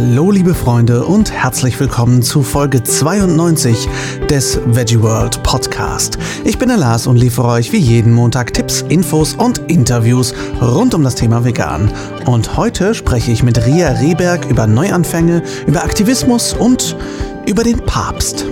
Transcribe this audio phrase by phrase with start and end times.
[0.00, 3.88] Hallo liebe Freunde und herzlich willkommen zu Folge 92
[4.30, 6.18] des Veggie World Podcast.
[6.44, 10.94] Ich bin der Lars und liefere euch wie jeden Montag Tipps, Infos und Interviews rund
[10.94, 11.90] um das Thema Vegan.
[12.26, 16.96] Und heute spreche ich mit Ria Rehberg über Neuanfänge, über Aktivismus und
[17.48, 18.46] über den Papst.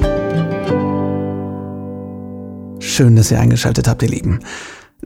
[2.80, 4.40] Schön, dass ihr eingeschaltet habt, ihr Lieben.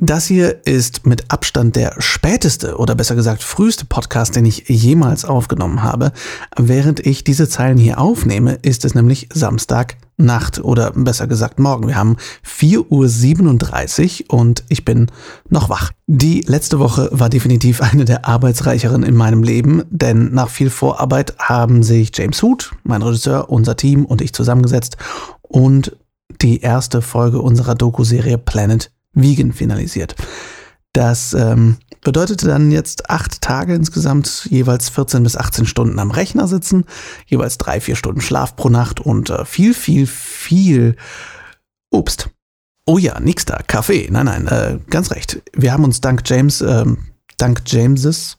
[0.03, 5.27] Das hier ist mit Abstand der späteste oder besser gesagt früheste Podcast, den ich jemals
[5.27, 6.13] aufgenommen habe.
[6.57, 11.87] Während ich diese Zeilen hier aufnehme, ist es nämlich Samstag Nacht oder besser gesagt morgen.
[11.87, 15.09] Wir haben 4.37 Uhr und ich bin
[15.51, 15.91] noch wach.
[16.07, 21.35] Die letzte Woche war definitiv eine der arbeitsreicheren in meinem Leben, denn nach viel Vorarbeit
[21.39, 24.97] haben sich James Hood, mein Regisseur, unser Team und ich zusammengesetzt
[25.43, 25.95] und
[26.41, 30.15] die erste Folge unserer Doku-Serie Planet Vegan finalisiert.
[30.93, 36.49] Das ähm, bedeutete dann jetzt acht Tage insgesamt, jeweils 14 bis 18 Stunden am Rechner
[36.49, 36.85] sitzen,
[37.27, 40.97] jeweils drei, vier Stunden Schlaf pro Nacht und äh, viel, viel, viel
[41.91, 42.31] Obst.
[42.87, 44.09] Oh ja, nix da, Kaffee.
[44.11, 45.43] Nein, nein, äh, ganz recht.
[45.55, 46.85] Wir haben uns dank James, äh,
[47.37, 48.37] dank Jameses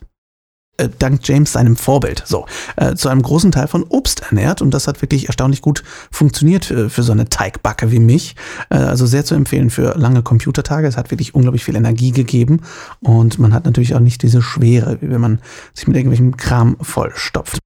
[0.82, 4.74] äh, dank James seinem Vorbild so äh, zu einem großen Teil von Obst ernährt und
[4.74, 8.36] das hat wirklich erstaunlich gut funktioniert für, für so eine Teigbacke wie mich.
[8.70, 10.88] Äh, also sehr zu empfehlen für lange Computertage.
[10.88, 12.62] Es hat wirklich unglaublich viel Energie gegeben
[13.02, 15.42] und man hat natürlich auch nicht diese Schwere, wie wenn man
[15.74, 17.60] sich mit irgendwelchem Kram vollstopft.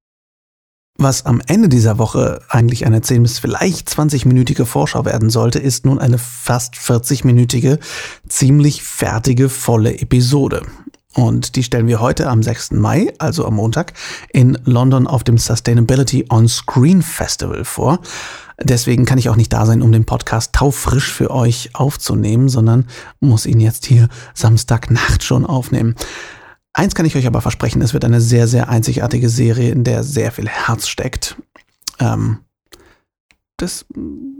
[0.98, 5.86] Was am Ende dieser Woche eigentlich eine 10 bis vielleicht 20-minütige Vorschau werden sollte, ist
[5.86, 7.80] nun eine fast 40-minütige,
[8.30, 10.62] ziemlich fertige, volle Episode.
[11.16, 12.72] Und die stellen wir heute am 6.
[12.72, 13.94] Mai, also am Montag,
[14.34, 18.00] in London auf dem Sustainability on Screen Festival vor.
[18.62, 22.88] Deswegen kann ich auch nicht da sein, um den Podcast taufrisch für euch aufzunehmen, sondern
[23.22, 25.96] muss ihn jetzt hier Samstagnacht schon aufnehmen.
[26.74, 30.04] Eins kann ich euch aber versprechen, es wird eine sehr, sehr einzigartige Serie, in der
[30.04, 31.38] sehr viel Herz steckt.
[32.00, 32.40] Ähm,
[33.58, 33.86] das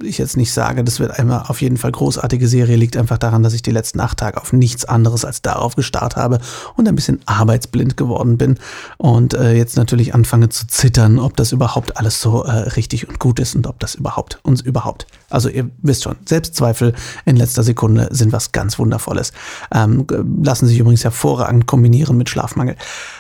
[0.04, 3.44] ich jetzt nicht sage, das wird einmal auf jeden Fall großartige Serie, liegt einfach daran,
[3.44, 6.40] dass ich die letzten acht Tage auf nichts anderes als darauf gestarrt habe
[6.76, 8.60] und ein bisschen arbeitsblind geworden bin
[8.98, 13.20] und äh, jetzt natürlich anfange zu zittern, ob das überhaupt alles so äh, richtig und
[13.20, 15.08] gut ist und ob das überhaupt uns überhaupt.
[15.30, 19.32] Also ihr wisst schon, Selbstzweifel in letzter Sekunde sind was ganz Wundervolles.
[19.74, 20.06] Ähm,
[20.44, 22.76] lassen sich übrigens hervorragend kombinieren mit Schlafmangel.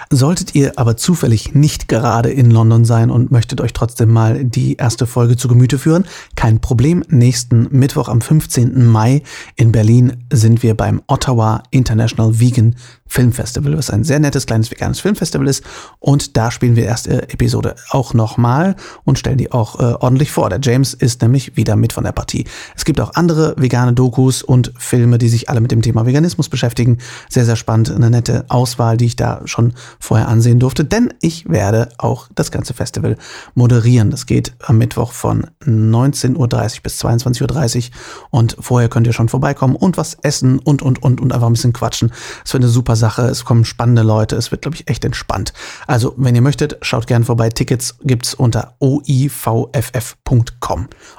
[0.09, 4.75] Solltet ihr aber zufällig nicht gerade in London sein und möchtet euch trotzdem mal die
[4.75, 7.03] erste Folge zu Gemüte führen, kein Problem.
[7.09, 8.87] Nächsten Mittwoch am 15.
[8.87, 9.21] Mai
[9.55, 12.75] in Berlin sind wir beim Ottawa International Vegan
[13.07, 15.63] Filmfestival, was ein sehr nettes kleines veganes Filmfestival ist.
[15.99, 20.49] Und da spielen wir erste Episode auch nochmal und stellen die auch äh, ordentlich vor.
[20.49, 22.45] Der James ist nämlich wieder mit von der Partie.
[22.75, 26.49] Es gibt auch andere vegane Dokus und Filme, die sich alle mit dem Thema Veganismus
[26.49, 26.97] beschäftigen.
[27.29, 27.91] Sehr, sehr spannend.
[27.91, 32.51] Eine nette Auswahl, die ich da schon vorher ansehen durfte, denn ich werde auch das
[32.51, 33.17] ganze Festival
[33.53, 34.09] moderieren.
[34.09, 37.83] Das geht am Mittwoch von 19.30 Uhr bis 22.30 Uhr
[38.31, 41.53] und vorher könnt ihr schon vorbeikommen und was essen und, und, und, und einfach ein
[41.53, 42.11] bisschen quatschen.
[42.43, 43.23] Es wird eine super Sache.
[43.23, 44.35] Es kommen spannende Leute.
[44.35, 45.53] Es wird, glaube ich, echt entspannt.
[45.87, 47.49] Also, wenn ihr möchtet, schaut gerne vorbei.
[47.49, 49.37] Tickets gibt es unter oivff.com.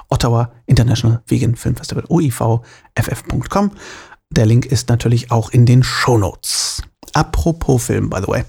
[0.09, 2.03] Ottawa International Vegan Film Festival.
[2.07, 3.71] oivff.com.
[4.29, 6.81] Der Link ist natürlich auch in den Show Notes.
[7.13, 8.43] Apropos Film, by the way.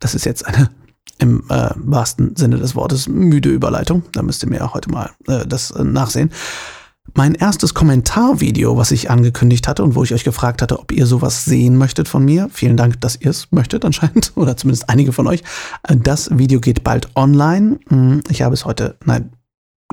[0.00, 0.70] Das ist jetzt eine
[1.18, 4.02] im äh, wahrsten Sinne des Wortes müde Überleitung.
[4.12, 6.30] Da müsst ihr mir heute mal äh, das äh, nachsehen.
[7.14, 11.06] Mein erstes Kommentarvideo, was ich angekündigt hatte und wo ich euch gefragt hatte, ob ihr
[11.06, 12.48] sowas sehen möchtet von mir.
[12.50, 15.42] Vielen Dank, dass ihr es möchtet anscheinend oder zumindest einige von euch.
[15.88, 17.78] Das Video geht bald online.
[17.88, 19.32] Hm, ich habe es heute, nein,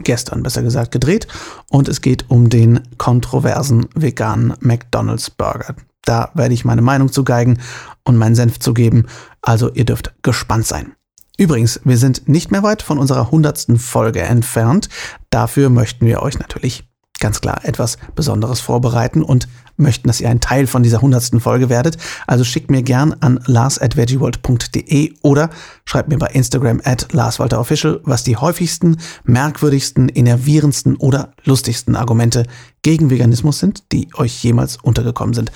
[0.04, 1.28] gestern besser gesagt, gedreht
[1.70, 5.76] und es geht um den kontroversen veganen McDonald's Burger.
[6.06, 7.60] Da werde ich meine Meinung zu geigen
[8.06, 9.08] und meinen Senf zu geben.
[9.42, 10.94] Also ihr dürft gespannt sein.
[11.38, 14.90] Übrigens, wir sind nicht mehr weit von unserer hundertsten Folge entfernt.
[15.30, 16.89] Dafür möchten wir euch natürlich
[17.20, 19.48] ganz klar etwas Besonderes vorbereiten und
[19.78, 21.98] möchten, dass ihr ein Teil von dieser hundertsten Folge werdet.
[22.28, 25.50] Also schickt mir gern an lars.veggieworld.de oder
[25.86, 32.46] schreibt mir bei Instagram at larswalterofficial, was die häufigsten, merkwürdigsten, innervierendsten oder lustigsten Argumente
[32.82, 35.52] gegen Veganismus sind, die euch jemals untergekommen sind.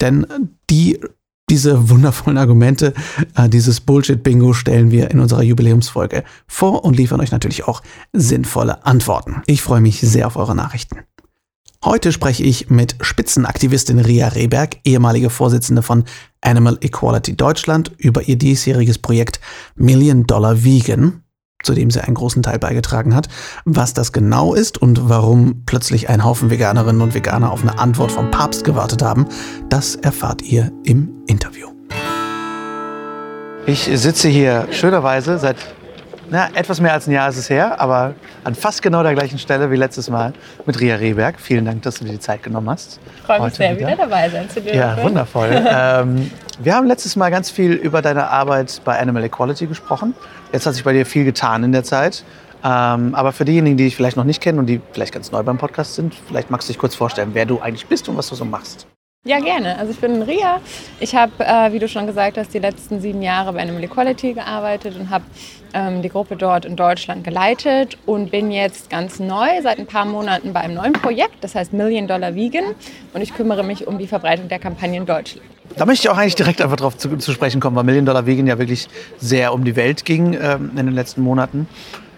[0.00, 0.26] Denn
[0.70, 1.00] die
[1.50, 2.94] diese wundervollen Argumente,
[3.36, 7.82] äh, dieses Bullshit-Bingo stellen wir in unserer Jubiläumsfolge vor und liefern euch natürlich auch
[8.12, 9.42] sinnvolle Antworten.
[9.46, 11.00] Ich freue mich sehr auf eure Nachrichten.
[11.84, 16.04] Heute spreche ich mit Spitzenaktivistin Ria Rehberg, ehemalige Vorsitzende von
[16.40, 19.38] Animal Equality Deutschland, über ihr diesjähriges Projekt
[19.74, 21.23] Million Dollar Vegan,
[21.64, 23.28] zu dem sie einen großen Teil beigetragen hat.
[23.64, 28.12] Was das genau ist und warum plötzlich ein Haufen Veganerinnen und Veganer auf eine Antwort
[28.12, 29.26] vom Papst gewartet haben,
[29.68, 31.68] das erfahrt ihr im Interview.
[33.66, 35.56] Ich sitze hier schönerweise seit
[36.30, 39.38] na, etwas mehr als ein Jahr ist es her, aber an fast genau der gleichen
[39.38, 40.32] Stelle wie letztes Mal
[40.66, 41.40] mit Ria Rehberg.
[41.40, 43.00] Vielen Dank, dass du dir die Zeit genommen hast.
[43.16, 43.88] Ich freue mich sehr, wieder.
[43.88, 44.78] wieder dabei sein zu dürfen.
[44.78, 45.50] Ja, wundervoll.
[45.68, 46.30] ähm,
[46.60, 50.14] wir haben letztes Mal ganz viel über deine Arbeit bei Animal Equality gesprochen.
[50.52, 52.24] Jetzt hat sich bei dir viel getan in der Zeit.
[52.64, 55.42] Ähm, aber für diejenigen, die dich vielleicht noch nicht kennen und die vielleicht ganz neu
[55.42, 58.28] beim Podcast sind, vielleicht magst du dich kurz vorstellen, wer du eigentlich bist und was
[58.28, 58.86] du so machst.
[59.26, 59.78] Ja, gerne.
[59.78, 60.60] Also ich bin Ria.
[61.00, 64.34] Ich habe, äh, wie du schon gesagt hast, die letzten sieben Jahre bei Animal Equality
[64.34, 65.24] gearbeitet und habe
[65.72, 70.04] ähm, die Gruppe dort in Deutschland geleitet und bin jetzt ganz neu seit ein paar
[70.04, 72.74] Monaten bei einem neuen Projekt, das heißt Million Dollar Vegan
[73.14, 75.46] und ich kümmere mich um die Verbreitung der Kampagne in Deutschland.
[75.74, 78.26] Da möchte ich auch eigentlich direkt einfach drauf zu, zu sprechen kommen, weil Million Dollar
[78.26, 81.66] Vegan ja wirklich sehr um die Welt ging ähm, in den letzten Monaten.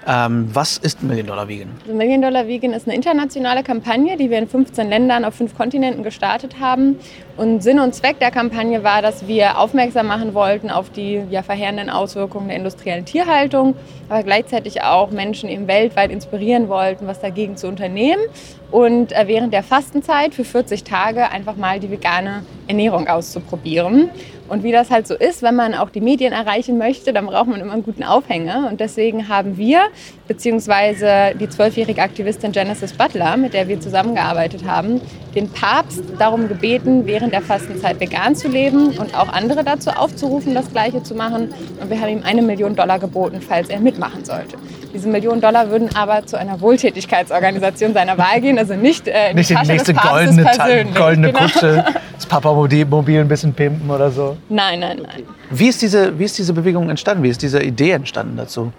[0.09, 1.69] Ähm, was ist Million Dollar Vegan?
[1.83, 5.57] Also Million Dollar Vegan ist eine internationale Kampagne, die wir in 15 Ländern auf fünf
[5.57, 7.01] Kontinenten gestartet haben.
[7.37, 11.43] Und Sinn und Zweck der Kampagne war, dass wir aufmerksam machen wollten auf die ja,
[11.43, 13.75] verheerenden Auswirkungen der industriellen Tierhaltung,
[14.09, 18.23] aber gleichzeitig auch Menschen eben weltweit inspirieren wollten, was dagegen zu unternehmen
[18.71, 24.11] und äh, während der Fastenzeit für 40 Tage einfach mal die vegane Ernährung auszuprobieren.
[24.49, 27.49] Und wie das halt so ist, wenn man auch die Medien erreichen möchte, dann braucht
[27.49, 28.69] man immer einen guten Aufhänger.
[28.71, 29.81] Und deswegen haben wir,
[30.29, 35.01] beziehungsweise die zwölfjährige Aktivistin Genesis Butler, mit der wir zusammengearbeitet haben,
[35.35, 40.55] den Papst darum gebeten, während der Fastenzeit vegan zu leben und auch andere dazu aufzurufen,
[40.55, 41.53] das Gleiche zu machen.
[41.81, 44.57] Und wir haben ihm eine Million Dollar geboten, falls er mitmachen sollte.
[44.95, 49.37] Diese Millionen Dollar würden aber zu einer Wohltätigkeitsorganisation seiner Wahl gehen, also nicht äh, in
[49.37, 50.45] nicht die, Tasche nächste des goldene,
[50.95, 51.41] goldene genau.
[51.41, 51.85] Kutsche,
[52.15, 54.39] das Papa-Mobil ein bisschen pimpen oder so.
[54.49, 55.23] Nein, nein, nein.
[55.51, 57.23] Wie ist, diese, wie ist diese Bewegung entstanden?
[57.23, 58.73] Wie ist diese Idee entstanden dazu?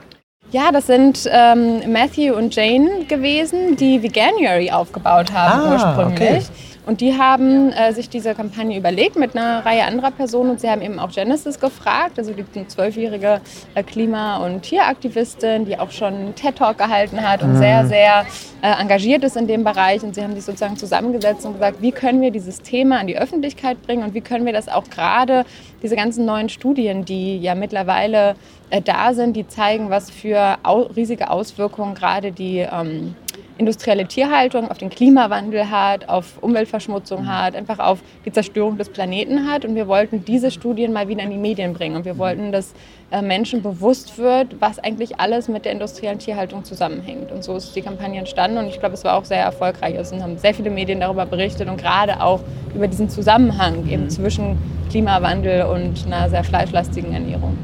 [0.52, 6.46] Ja, das sind ähm, Matthew und Jane gewesen, die Veganuary aufgebaut haben ah, ursprünglich.
[6.46, 6.77] Okay.
[6.88, 10.70] Und die haben äh, sich diese Kampagne überlegt mit einer Reihe anderer Personen und sie
[10.70, 13.42] haben eben auch Genesis gefragt, also die zwölfjährige
[13.76, 17.58] äh, Klima- und Tieraktivistin, die auch schon einen TED-Talk gehalten hat und mhm.
[17.58, 18.26] sehr, sehr
[18.62, 20.02] äh, engagiert ist in dem Bereich.
[20.02, 23.18] Und sie haben sich sozusagen zusammengesetzt und gesagt, wie können wir dieses Thema an die
[23.18, 25.44] Öffentlichkeit bringen und wie können wir das auch gerade,
[25.84, 28.38] diese ganzen neuen Studien, die ja mittlerweile
[28.70, 33.14] äh, da sind, die zeigen, was für au riesige Auswirkungen gerade die ähm,
[33.58, 37.28] industrielle Tierhaltung auf den Klimawandel hat, auf Umweltverschmutzung mhm.
[37.28, 39.66] hat, einfach auf die Zerstörung des Planeten hat.
[39.66, 41.96] Und wir wollten diese Studien mal wieder in die Medien bringen.
[41.96, 42.20] Und wir mhm.
[42.20, 42.74] wollten, dass
[43.12, 47.32] äh, Menschen bewusst wird, was eigentlich alles mit der industriellen Tierhaltung zusammenhängt.
[47.32, 48.58] Und so ist die Kampagne entstanden.
[48.58, 49.98] Und ich glaube, es war auch sehr erfolgreich.
[49.98, 52.42] Also, es haben sehr viele Medien darüber berichtet und gerade auch
[52.76, 54.10] über diesen Zusammenhang eben mhm.
[54.10, 54.58] zwischen
[54.90, 57.58] Klimawandel und einer sehr fleischlastigen Ernährung.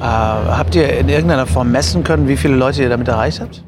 [0.00, 3.62] Äh, habt ihr in irgendeiner Form messen können, wie viele Leute ihr damit erreicht habt?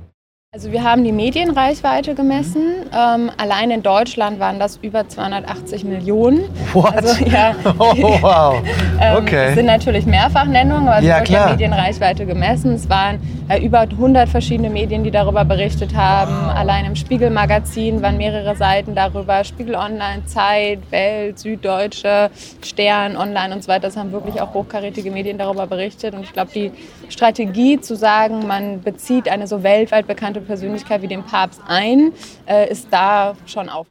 [0.56, 2.86] Also wir haben die Medienreichweite gemessen.
[2.90, 6.44] Ähm, allein in Deutschland waren das über 280 Millionen.
[6.72, 6.94] What?
[6.94, 7.92] Also, ja, oh,
[8.22, 8.62] wow.
[9.02, 9.48] ähm, okay.
[9.50, 12.72] Es sind natürlich Mehrfachnennungen, aber es ja, wird ja Medienreichweite gemessen.
[12.72, 13.18] Es waren
[13.50, 16.34] äh, über 100 verschiedene Medien, die darüber berichtet haben.
[16.34, 16.56] Wow.
[16.56, 19.44] Allein im Spiegel-Magazin waren mehrere Seiten darüber.
[19.44, 22.30] Spiegel Online, Zeit, Welt, Süddeutsche,
[22.64, 23.82] Stern, Online und so weiter.
[23.88, 26.14] Das haben wirklich auch hochkarätige Medien darüber berichtet.
[26.14, 26.72] Und ich glaube, die
[27.10, 32.12] Strategie zu sagen, man bezieht eine so weltweit bekannte Persönlichkeit wie den Papst ein,
[32.46, 33.87] äh, ist da schon auf.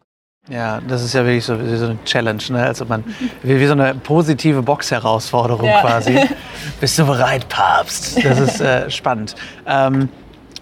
[0.47, 2.63] Ja, das ist ja wirklich so, wie so eine Challenge, ne?
[2.63, 3.03] also man,
[3.41, 5.81] wie, wie so eine positive Box-Herausforderung ja.
[5.81, 6.19] quasi.
[6.79, 8.23] Bist du bereit, Papst?
[8.23, 9.35] Das ist äh, spannend.
[9.65, 10.09] Ähm,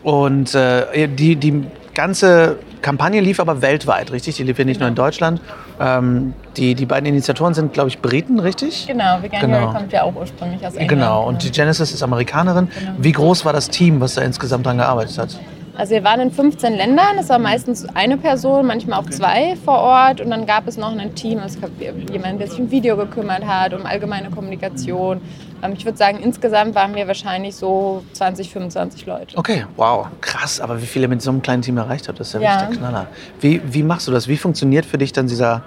[0.01, 4.35] und äh, die, die ganze Kampagne lief aber weltweit, richtig?
[4.37, 4.85] Die lief ja nicht genau.
[4.85, 5.05] nur in genau.
[5.05, 5.41] Deutschland.
[5.79, 8.87] Ähm, die, die beiden Initiatoren sind, glaube ich, Briten, richtig?
[8.87, 9.73] Genau, Veganuary genau.
[9.73, 10.89] kommt ja auch ursprünglich aus England.
[10.89, 12.69] Genau, und die Genesis ist Amerikanerin.
[12.69, 12.91] Genau.
[12.99, 15.39] Wie groß war das Team, was da insgesamt dran gearbeitet hat?
[15.75, 19.79] Also wir waren in 15 Ländern, es war meistens eine Person, manchmal auch zwei vor
[19.79, 22.95] Ort und dann gab es noch ein Team, es gab jemanden, der sich um Video
[22.95, 25.19] gekümmert hat, um allgemeine Kommunikation.
[25.63, 29.35] Ähm, ich würde sagen, insgesamt waren wir wahrscheinlich so 20, 25 Leute.
[29.35, 30.61] Okay, wow, krass.
[30.61, 32.61] Aber wie viele mit so einem kleinen Team erreicht habt, das ist ja, ja.
[32.61, 33.07] wirklich der Knaller.
[33.39, 34.27] Wie, wie machst du das?
[34.27, 35.63] Wie funktioniert für dich dann dieser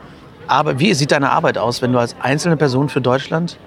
[0.46, 0.78] Arbeit?
[0.78, 3.58] Wie sieht deine Arbeit aus, wenn du als einzelne Person für Deutschland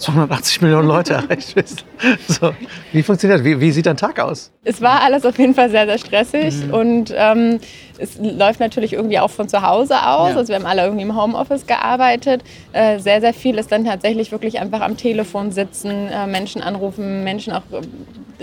[0.00, 1.84] 280 Millionen Leute erreicht bist.
[2.26, 2.52] So,
[2.92, 3.44] wie funktioniert das?
[3.44, 4.50] Wie, wie, sieht dein Tag aus?
[4.64, 6.74] Es war alles auf jeden Fall sehr, sehr stressig mhm.
[6.74, 7.60] und ähm,
[7.98, 10.30] es läuft natürlich irgendwie auch von zu Hause aus.
[10.30, 10.36] Ja.
[10.36, 12.42] Also wir haben alle irgendwie im Homeoffice gearbeitet.
[12.72, 17.22] Äh, sehr, sehr viel ist dann tatsächlich wirklich einfach am Telefon sitzen, äh, Menschen anrufen,
[17.24, 17.62] Menschen auch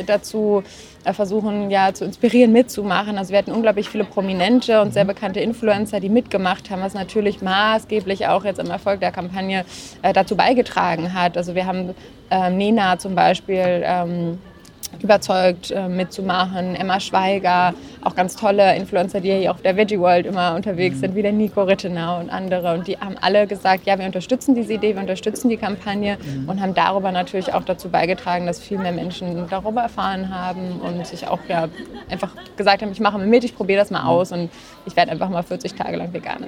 [0.06, 0.64] dazu
[1.04, 3.18] äh, versuchen ja zu inspirieren, mitzumachen.
[3.18, 5.10] Also wir hatten unglaublich viele prominente und sehr mhm.
[5.10, 9.66] bekannte Influencer, die mitgemacht haben, was natürlich maßgeblich auch jetzt im Erfolg der Kampagne
[10.02, 11.38] äh, dazu beigetragen hat.
[11.38, 11.96] Also wir haben
[12.30, 13.84] ähm, Nena zum Beispiel.
[13.84, 14.40] Ähm,
[15.02, 16.76] überzeugt äh, mitzumachen.
[16.76, 21.16] Emma Schweiger, auch ganz tolle Influencer, die hier auf der Veggie World immer unterwegs sind,
[21.16, 22.74] wie der Nico Rittenau und andere.
[22.74, 26.50] Und die haben alle gesagt, ja, wir unterstützen diese Idee, wir unterstützen die Kampagne mhm.
[26.50, 31.06] und haben darüber natürlich auch dazu beigetragen, dass viel mehr Menschen darüber erfahren haben und
[31.06, 31.68] sich auch ja,
[32.10, 34.10] einfach gesagt haben, ich mache mit, ich probiere das mal mhm.
[34.10, 34.50] aus und
[34.86, 36.48] ich werde einfach mal 40 Tage lang vegan.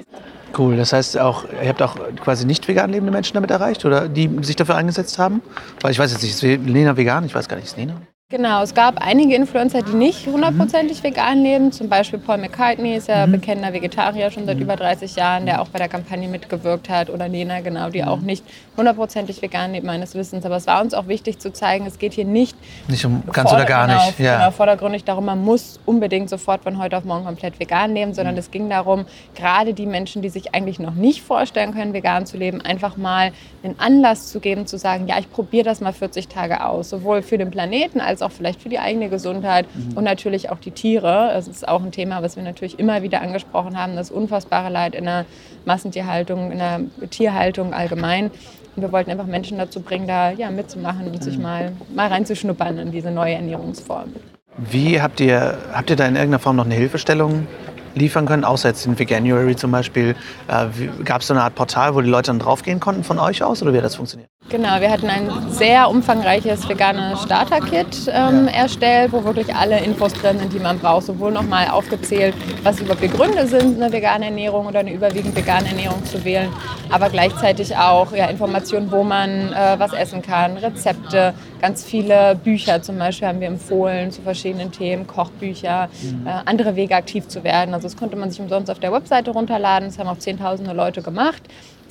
[0.56, 4.08] Cool, das heißt auch, ihr habt auch quasi nicht vegan lebende Menschen damit erreicht oder
[4.08, 5.42] die sich dafür eingesetzt haben?
[5.80, 7.24] Weil ich weiß jetzt nicht, ist Lena vegan?
[7.24, 7.94] Ich weiß gar nicht, ist Lena?
[8.32, 11.72] Genau, es gab einige Influencer, die nicht hundertprozentig vegan leben.
[11.72, 13.32] Zum Beispiel Paul McCartney ist ja mhm.
[13.32, 14.62] bekennender Vegetarier schon seit mhm.
[14.62, 17.10] über 30 Jahren, der auch bei der Kampagne mitgewirkt hat.
[17.10, 18.08] Oder Nena, genau, die mhm.
[18.08, 18.44] auch nicht
[18.76, 20.46] hundertprozentig vegan lebt, meines Wissens.
[20.46, 22.56] Aber es war uns auch wichtig zu zeigen, es geht hier nicht...
[22.86, 24.16] Nicht um ganz oder gar nicht.
[24.16, 24.38] Genau, ja.
[24.38, 28.36] genau, vordergründig darum, man muss unbedingt sofort von heute auf morgen komplett vegan leben, sondern
[28.36, 28.38] mhm.
[28.40, 32.36] es ging darum, gerade die Menschen, die sich eigentlich noch nicht vorstellen können, vegan zu
[32.36, 33.32] leben, einfach mal
[33.64, 36.90] einen Anlass zu geben, zu sagen, ja, ich probiere das mal 40 Tage aus.
[36.90, 39.96] Sowohl für den Planeten als als auch vielleicht für die eigene Gesundheit mhm.
[39.96, 41.30] und natürlich auch die Tiere.
[41.32, 44.94] Das ist auch ein Thema, was wir natürlich immer wieder angesprochen haben, das unfassbare Leid
[44.94, 45.24] in der
[45.64, 48.30] Massentierhaltung, in der Tierhaltung allgemein.
[48.76, 51.22] Und wir wollten einfach Menschen dazu bringen, da ja, mitzumachen und mhm.
[51.22, 54.12] sich mal, mal reinzuschnuppern in diese neue Ernährungsform.
[54.56, 57.46] Wie habt ihr, habt ihr da in irgendeiner Form noch eine Hilfestellung
[57.94, 60.14] liefern können, außer jetzt in Veganuary zum Beispiel?
[60.48, 60.66] Äh,
[61.04, 63.62] Gab es so eine Art Portal, wo die Leute dann draufgehen konnten von euch aus
[63.62, 64.30] oder wie hat das funktioniert?
[64.48, 70.38] Genau, wir hatten ein sehr umfangreiches veganes Starter-Kit ähm, erstellt, wo wirklich alle Infos drin
[70.40, 71.06] sind, die man braucht.
[71.06, 75.68] Sowohl nochmal aufgezählt, was überhaupt die Gründe sind, eine vegane Ernährung oder eine überwiegend vegane
[75.68, 76.48] Ernährung zu wählen,
[76.90, 82.82] aber gleichzeitig auch ja, Informationen, wo man äh, was essen kann, Rezepte, ganz viele Bücher
[82.82, 86.26] zum Beispiel haben wir empfohlen zu verschiedenen Themen, Kochbücher, mhm.
[86.26, 87.74] äh, andere Wege aktiv zu werden.
[87.74, 89.88] Also das konnte man sich umsonst auf der Webseite runterladen.
[89.88, 91.42] Das haben auch zehntausende Leute gemacht.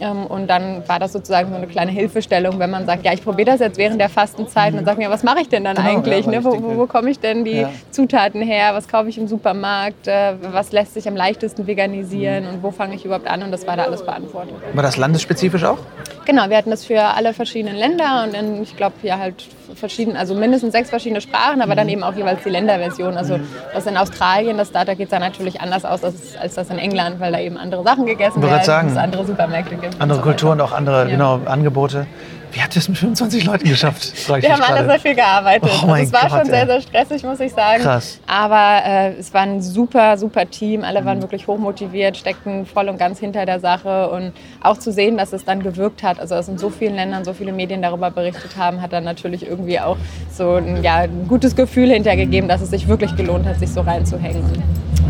[0.02, 3.24] Ähm, und dann war das sozusagen so eine kleine Hilfestellung, wenn man sagt, ja, ich
[3.24, 4.72] probiere das jetzt während der Fastenzeit.
[4.72, 6.26] Und dann sagt man, ja, was mache ich denn dann genau, eigentlich?
[6.26, 6.44] Ja, ne?
[6.44, 7.72] Wo, wo, wo komme ich denn die ja.
[7.92, 8.74] Zutaten her?
[8.74, 10.08] Was kaufe ich im Supermarkt?
[10.08, 12.48] Äh, was lässt sich am leichtesten veganisieren?
[12.48, 13.44] Und wo fange ich überhaupt an?
[13.44, 14.54] Und das war da alles beantwortet.
[14.74, 15.80] War das landesspezifisch auch?
[16.26, 19.46] Genau, wir hatten das für alle verschiedenen Länder und in, ich glaube, ja halt
[19.76, 21.94] verschieden, also mindestens sechs verschiedene Sprachen, aber dann mhm.
[21.94, 23.18] eben auch jeweils die Länderversion.
[23.18, 23.48] Also mhm.
[23.74, 27.20] das in Australien, das Starter geht dann natürlich anders aus als, als das in England,
[27.20, 30.00] weil da eben andere Sachen gegessen werden, sagen, es andere Supermärkte gibt.
[30.00, 31.10] Andere Kulturen, auch andere ja.
[31.10, 32.08] genau, Angebote.
[32.52, 34.14] Wie habt ihr es mit 25 Leuten geschafft?
[34.42, 35.70] Wir haben alle sehr viel gearbeitet.
[35.84, 37.84] Oh also es war Gott, schon sehr, sehr stressig, muss ich sagen.
[37.84, 38.20] Krass.
[38.26, 40.84] Aber äh, es war ein super, super Team.
[40.84, 41.24] Alle waren mhm.
[41.24, 44.10] wirklich hochmotiviert, steckten voll und ganz hinter der Sache.
[44.10, 47.24] Und auch zu sehen, dass es dann gewirkt hat, also dass in so vielen Ländern
[47.24, 49.98] so viele Medien darüber berichtet haben, hat dann natürlich irgendwie auch
[50.32, 53.82] so ein, ja, ein gutes Gefühl hintergegeben, dass es sich wirklich gelohnt hat, sich so
[53.82, 54.44] reinzuhängen.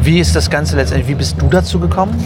[0.01, 2.17] Wie ist das Ganze letztendlich, wie bist du dazu gekommen?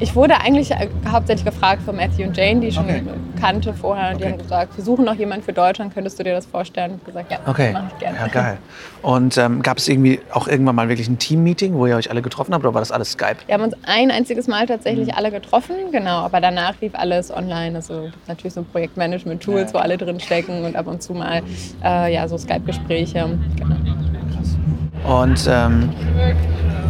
[0.00, 3.02] Ich wurde eigentlich äh, hauptsächlich gefragt von Matthew und Jane, die ich schon okay.
[3.40, 4.10] kannte vorher.
[4.14, 4.18] Okay.
[4.18, 6.94] Die haben gesagt, wir suchen noch jemanden für Deutschland, könntest du dir das vorstellen?
[6.96, 7.72] Ich habe gesagt, ja, okay.
[7.72, 8.18] mache ich gerne.
[8.18, 8.58] Ja, geil.
[9.02, 12.22] Und ähm, gab es irgendwie auch irgendwann mal wirklich ein Team-Meeting, wo ihr euch alle
[12.22, 13.36] getroffen habt oder war das alles Skype?
[13.46, 15.14] Wir haben uns ein einziges Mal tatsächlich mhm.
[15.14, 16.18] alle getroffen, genau.
[16.18, 17.76] Aber danach lief alles online.
[17.76, 19.74] Also natürlich so Projektmanagement-Tools, ja.
[19.74, 21.42] wo alle drin stecken und ab und zu mal
[21.84, 23.38] äh, ja, so Skype-Gespräche.
[23.56, 25.20] Genau.
[25.22, 25.90] Und ähm,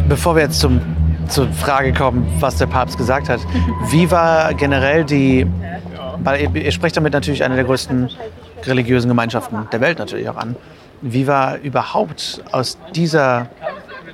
[0.07, 0.79] bevor wir jetzt zum
[1.27, 3.39] zur Frage kommen, was der Papst gesagt hat.
[3.89, 5.45] Wie war generell die,
[6.23, 8.09] weil ihr, sprecht damit natürlich eine der größten
[8.63, 10.55] religiösen Gemeinschaften der Welt natürlich auch an.
[11.01, 13.47] Wie war überhaupt aus dieser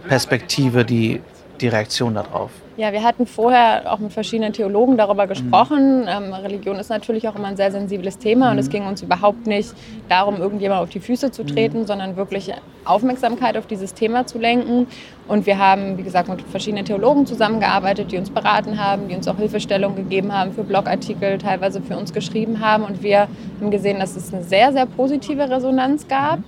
[0.07, 1.21] Perspektive die,
[1.59, 2.51] die Reaktion darauf?
[2.77, 6.01] Ja, wir hatten vorher auch mit verschiedenen Theologen darüber gesprochen.
[6.01, 6.07] Mhm.
[6.07, 8.51] Ähm, Religion ist natürlich auch immer ein sehr sensibles Thema mhm.
[8.51, 8.71] und es mhm.
[8.71, 9.73] ging uns überhaupt nicht
[10.07, 11.85] darum, irgendjemand auf die Füße zu treten, mhm.
[11.85, 12.51] sondern wirklich
[12.85, 14.87] Aufmerksamkeit auf dieses Thema zu lenken.
[15.27, 19.27] Und wir haben, wie gesagt, mit verschiedenen Theologen zusammengearbeitet, die uns beraten haben, die uns
[19.27, 22.83] auch Hilfestellung gegeben haben für Blogartikel, teilweise für uns geschrieben haben.
[22.83, 23.27] Und wir
[23.59, 26.39] haben gesehen, dass es eine sehr, sehr positive Resonanz gab.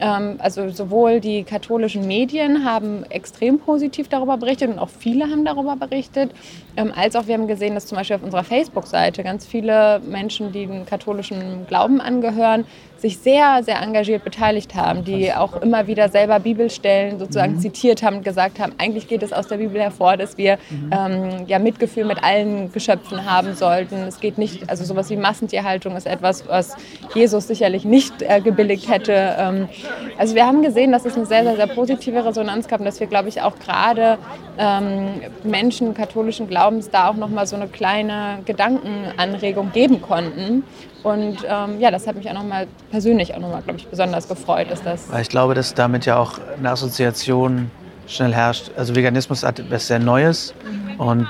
[0.00, 5.44] Ähm, also sowohl die katholischen Medien haben extrem positiv darüber berichtet und auch viele haben
[5.44, 6.32] darüber berichtet,
[6.76, 10.52] ähm, als auch wir haben gesehen, dass zum Beispiel auf unserer Facebook-Seite ganz viele Menschen,
[10.52, 12.64] die den katholischen Glauben angehören,
[12.98, 17.60] sich sehr, sehr engagiert beteiligt haben, die auch immer wieder selber Bibelstellen sozusagen mhm.
[17.60, 20.90] zitiert haben und gesagt haben, eigentlich geht es aus der Bibel hervor, dass wir mhm.
[20.92, 23.96] ähm, ja Mitgefühl mit allen Geschöpfen haben sollten.
[23.96, 26.76] Es geht nicht, also sowas wie Massentierhaltung ist etwas, was
[27.14, 29.36] Jesus sicherlich nicht äh, gebilligt hätte.
[29.38, 29.68] Ähm,
[30.18, 33.00] also wir haben gesehen, dass es eine sehr, sehr, sehr positive Resonanz gab und dass
[33.00, 34.18] wir, glaube ich, auch gerade
[34.58, 40.64] ähm, Menschen katholischen Glaubens da auch nochmal so eine kleine Gedankenanregung geben konnten.
[41.02, 44.66] Und ähm, ja, das hat mich auch nochmal persönlich auch nochmal, glaube ich, besonders gefreut.
[44.70, 47.70] Dass das Weil ich glaube, dass damit ja auch eine Assoziation
[48.06, 48.70] schnell herrscht.
[48.76, 51.00] Also Veganismus hat etwas sehr Neues mhm.
[51.00, 51.28] und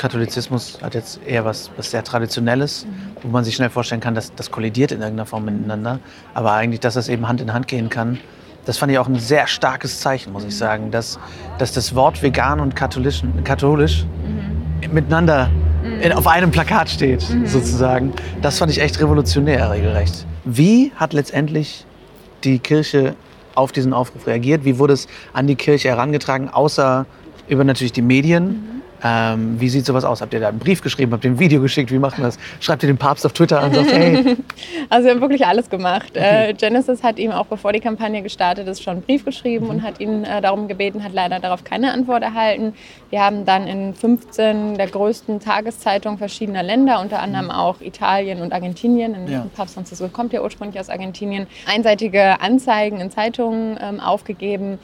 [0.00, 2.90] Katholizismus hat jetzt eher was, was sehr Traditionelles, mhm.
[3.22, 6.00] wo man sich schnell vorstellen kann, dass das kollidiert in irgendeiner Form miteinander.
[6.34, 8.18] Aber eigentlich, dass das eben Hand in Hand gehen kann
[8.64, 11.18] das fand ich auch ein sehr starkes Zeichen, muss ich sagen, dass,
[11.58, 14.94] dass das Wort vegan und katholisch, katholisch mhm.
[14.94, 15.50] miteinander
[16.02, 17.46] in, auf einem Plakat steht, mhm.
[17.46, 18.12] sozusagen.
[18.42, 20.26] Das fand ich echt revolutionär, regelrecht.
[20.44, 21.84] Wie hat letztendlich
[22.44, 23.14] die Kirche
[23.54, 24.64] auf diesen Aufruf reagiert?
[24.64, 27.06] Wie wurde es an die Kirche herangetragen, außer
[27.48, 28.79] über natürlich die Medien?
[29.02, 29.08] Mhm.
[29.10, 30.20] Ähm, wie sieht sowas aus?
[30.20, 31.12] Habt ihr da einen Brief geschrieben?
[31.12, 31.90] Habt ihr ein Video geschickt?
[31.90, 32.38] Wie macht man das?
[32.60, 34.36] Schreibt ihr den Papst auf Twitter an sagt, hey?
[34.88, 36.12] Also wir haben wirklich alles gemacht.
[36.16, 36.50] Okay.
[36.50, 39.70] Äh, Genesis hat ihm auch bevor die Kampagne gestartet ist, schon einen Brief geschrieben mhm.
[39.70, 42.74] und hat ihn äh, darum gebeten, hat leider darauf keine Antwort erhalten.
[43.10, 47.52] Wir haben dann in 15 der größten Tageszeitungen verschiedener Länder, unter anderem mhm.
[47.52, 49.46] auch Italien und Argentinien, in ja.
[49.54, 54.78] Papst Franziskus kommt ja ursprünglich aus Argentinien, einseitige Anzeigen in Zeitungen ähm, aufgegeben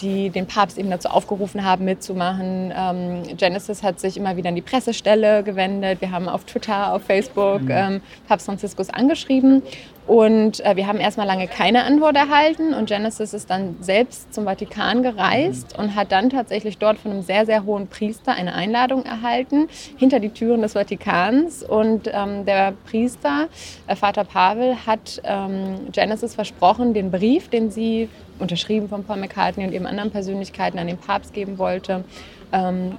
[0.00, 2.72] die den Papst eben dazu aufgerufen haben, mitzumachen.
[2.74, 6.00] Ähm, Genesis hat sich immer wieder an die Pressestelle gewendet.
[6.00, 7.70] Wir haben auf Twitter, auf Facebook mhm.
[7.70, 9.62] ähm, Papst Franziskus angeschrieben
[10.06, 14.44] und äh, wir haben erstmal lange keine Antwort erhalten und Genesis ist dann selbst zum
[14.44, 19.04] Vatikan gereist und hat dann tatsächlich dort von einem sehr, sehr hohen Priester eine Einladung
[19.04, 21.64] erhalten hinter die Türen des Vatikans.
[21.64, 23.48] Und ähm, der Priester,
[23.88, 28.08] äh, Vater Pavel, hat ähm, Genesis versprochen, den Brief, den sie
[28.38, 32.04] unterschrieben von Paul McCartney und eben anderen Persönlichkeiten an den Papst geben wollte,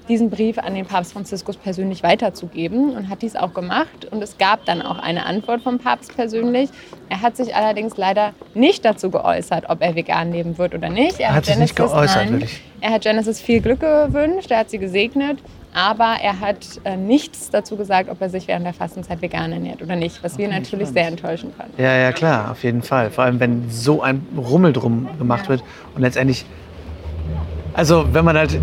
[0.10, 4.06] diesen Brief an den Papst Franziskus persönlich weiterzugeben und hat dies auch gemacht.
[4.12, 6.70] Und es gab dann auch eine Antwort vom Papst persönlich.
[7.10, 11.20] Er hat sich allerdings leider nicht dazu geäußert, ob er vegan leben wird oder nicht.
[11.20, 12.62] Er hat, hat sich nicht geäußert, wirklich.
[12.82, 15.40] Er hat Genesis viel Glück gewünscht, er hat sie gesegnet.
[15.74, 19.82] Aber er hat äh, nichts dazu gesagt, ob er sich während der Fastenzeit vegan ernährt
[19.82, 21.74] oder nicht, was okay, wir natürlich sehr enttäuschen fanden.
[21.78, 23.12] Ja, ja, klar, auf jeden Fall.
[23.12, 25.50] Vor allem, wenn so ein Rummel drum gemacht ja.
[25.50, 25.64] wird
[25.94, 26.46] und letztendlich
[27.78, 28.60] also wenn man halt,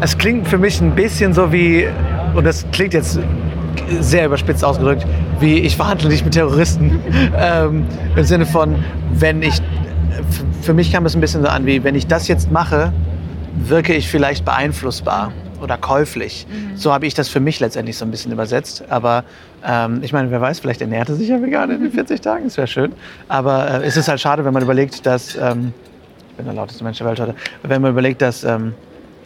[0.00, 1.86] es klingt für mich ein bisschen so wie,
[2.34, 3.18] und das klingt jetzt
[4.00, 5.06] sehr überspitzt ausgedrückt,
[5.38, 7.00] wie ich verhandle nicht mit Terroristen.
[7.38, 8.74] ähm, Im Sinne von,
[9.12, 9.62] wenn ich,
[10.62, 12.92] für mich kam es ein bisschen so an, wie wenn ich das jetzt mache,
[13.54, 15.32] wirke ich vielleicht beeinflussbar
[15.62, 16.46] oder käuflich.
[16.50, 16.76] Mhm.
[16.76, 18.82] So habe ich das für mich letztendlich so ein bisschen übersetzt.
[18.88, 19.22] Aber
[19.64, 22.44] ähm, ich meine, wer weiß, vielleicht ernährt er sich ja vegan in den 40 Tagen,
[22.44, 22.92] das wäre schön.
[23.28, 25.72] Aber äh, es ist halt schade, wenn man überlegt, dass ähm,
[26.36, 28.74] bin der lauteste Mensch der Welt heute, wenn man überlegt, dass, ähm,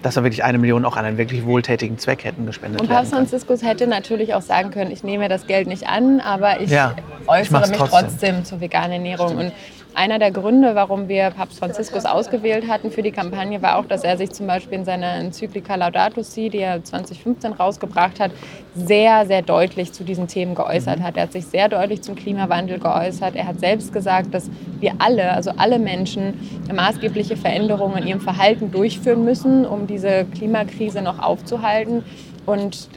[0.02, 3.12] dass da wirklich eine Million auch an einen wirklich wohltätigen Zweck hätten gespendet Und Papst
[3.12, 6.94] Franziskus hätte natürlich auch sagen können, ich nehme das Geld nicht an, aber ich ja,
[7.26, 8.00] äußere ich mich trotzdem.
[8.00, 9.36] trotzdem zur veganen Ernährung.
[9.36, 9.52] Und
[9.94, 14.04] einer der Gründe, warum wir Papst Franziskus ausgewählt hatten für die Kampagne, war auch, dass
[14.04, 18.30] er sich zum Beispiel in seiner Enzyklika Laudato Si, die er 2015 rausgebracht hat,
[18.74, 21.02] sehr, sehr deutlich zu diesen Themen geäußert mhm.
[21.02, 21.16] hat.
[21.16, 23.34] Er hat sich sehr deutlich zum Klimawandel geäußert.
[23.34, 26.34] Er hat selbst gesagt, dass wir alle, also alle Menschen,
[26.72, 32.04] maßgebliche Veränderungen in ihrem Verhalten durchführen müssen, um diese Klimakrise noch aufzuhalten.
[32.46, 32.88] Und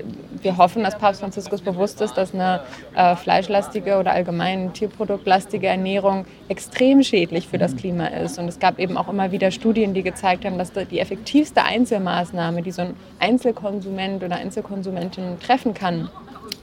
[0.41, 2.61] wir hoffen, dass Papst Franziskus bewusst ist, dass eine
[2.95, 8.39] äh, fleischlastige oder allgemein tierproduktlastige Ernährung extrem schädlich für das Klima ist.
[8.39, 12.61] Und es gab eben auch immer wieder Studien, die gezeigt haben, dass die effektivste Einzelmaßnahme,
[12.61, 16.09] die so ein Einzelkonsument oder Einzelkonsumentin treffen kann,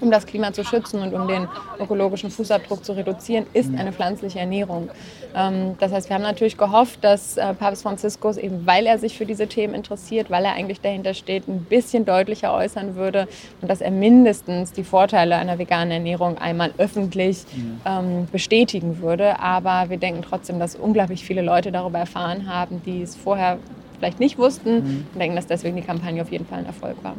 [0.00, 4.38] um das Klima zu schützen und um den ökologischen Fußabdruck zu reduzieren, ist eine pflanzliche
[4.38, 4.90] Ernährung.
[5.34, 9.16] Ähm, das heißt, wir haben natürlich gehofft, dass äh, Papst Franziskus, eben weil er sich
[9.16, 13.28] für diese Themen interessiert, weil er eigentlich dahinter steht, ein bisschen deutlicher äußern würde
[13.60, 17.44] und dass er mindestens die Vorteile einer veganen Ernährung einmal öffentlich
[17.84, 19.40] ähm, bestätigen würde.
[19.40, 23.58] Aber wir denken trotzdem, dass unglaublich viele Leute darüber erfahren haben, die es vorher
[23.98, 25.06] vielleicht nicht wussten mhm.
[25.12, 27.14] und denken, dass deswegen die Kampagne auf jeden Fall ein Erfolg war.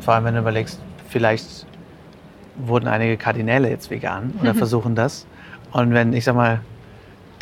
[0.00, 1.66] Vor allem, wenn du überlegst, vielleicht
[2.58, 4.58] wurden einige Kardinäle jetzt vegan oder mhm.
[4.58, 5.26] versuchen das.
[5.72, 6.60] Und wenn, ich sag mal,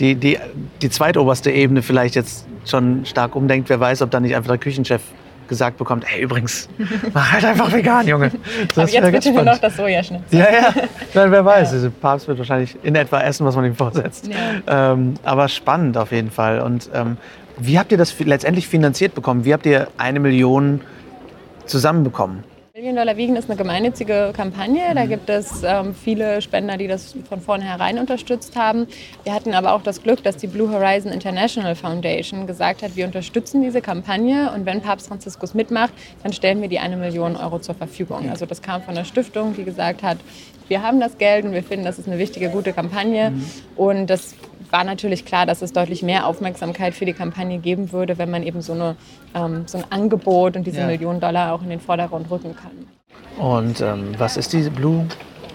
[0.00, 0.38] die, die,
[0.82, 4.58] die zweitoberste Ebene vielleicht jetzt schon stark umdenkt, wer weiß, ob dann nicht einfach der
[4.58, 5.02] Küchenchef
[5.46, 6.68] gesagt bekommt, hey übrigens,
[7.12, 8.30] mach halt einfach vegan, Junge.
[8.74, 10.38] Das Aber jetzt bitte nur noch das Sojaschnitzel.
[10.38, 10.74] Ja, ja,
[11.14, 11.80] Nein, wer weiß, ja.
[11.82, 14.28] der Papst wird wahrscheinlich in etwa essen, was man ihm vorsetzt.
[14.28, 14.92] Ja.
[14.92, 16.60] Ähm, aber spannend auf jeden Fall.
[16.60, 17.18] Und ähm,
[17.58, 19.44] wie habt ihr das letztendlich finanziert bekommen?
[19.44, 20.80] Wie habt ihr eine Million
[21.66, 22.42] zusammenbekommen?
[22.84, 24.94] Million Dollar Wiegen ist eine gemeinnützige Kampagne.
[24.94, 28.86] Da gibt es ähm, viele Spender, die das von vornherein unterstützt haben.
[29.22, 33.06] Wir hatten aber auch das Glück, dass die Blue Horizon International Foundation gesagt hat, wir
[33.06, 37.58] unterstützen diese Kampagne und wenn Papst Franziskus mitmacht, dann stellen wir die eine Million Euro
[37.58, 38.28] zur Verfügung.
[38.28, 40.18] Also das kam von der Stiftung, die gesagt hat,
[40.68, 43.30] wir haben das Geld und wir finden, das ist eine wichtige, gute Kampagne.
[43.30, 43.46] Mhm.
[43.76, 44.34] Und das
[44.74, 48.42] war natürlich klar, dass es deutlich mehr Aufmerksamkeit für die Kampagne geben würde, wenn man
[48.42, 48.96] eben so, eine,
[49.32, 50.86] ähm, so ein Angebot und diese ja.
[50.88, 52.72] Millionen Dollar auch in den Vordergrund rücken kann.
[53.38, 55.06] Und ähm, was ist diese Blue,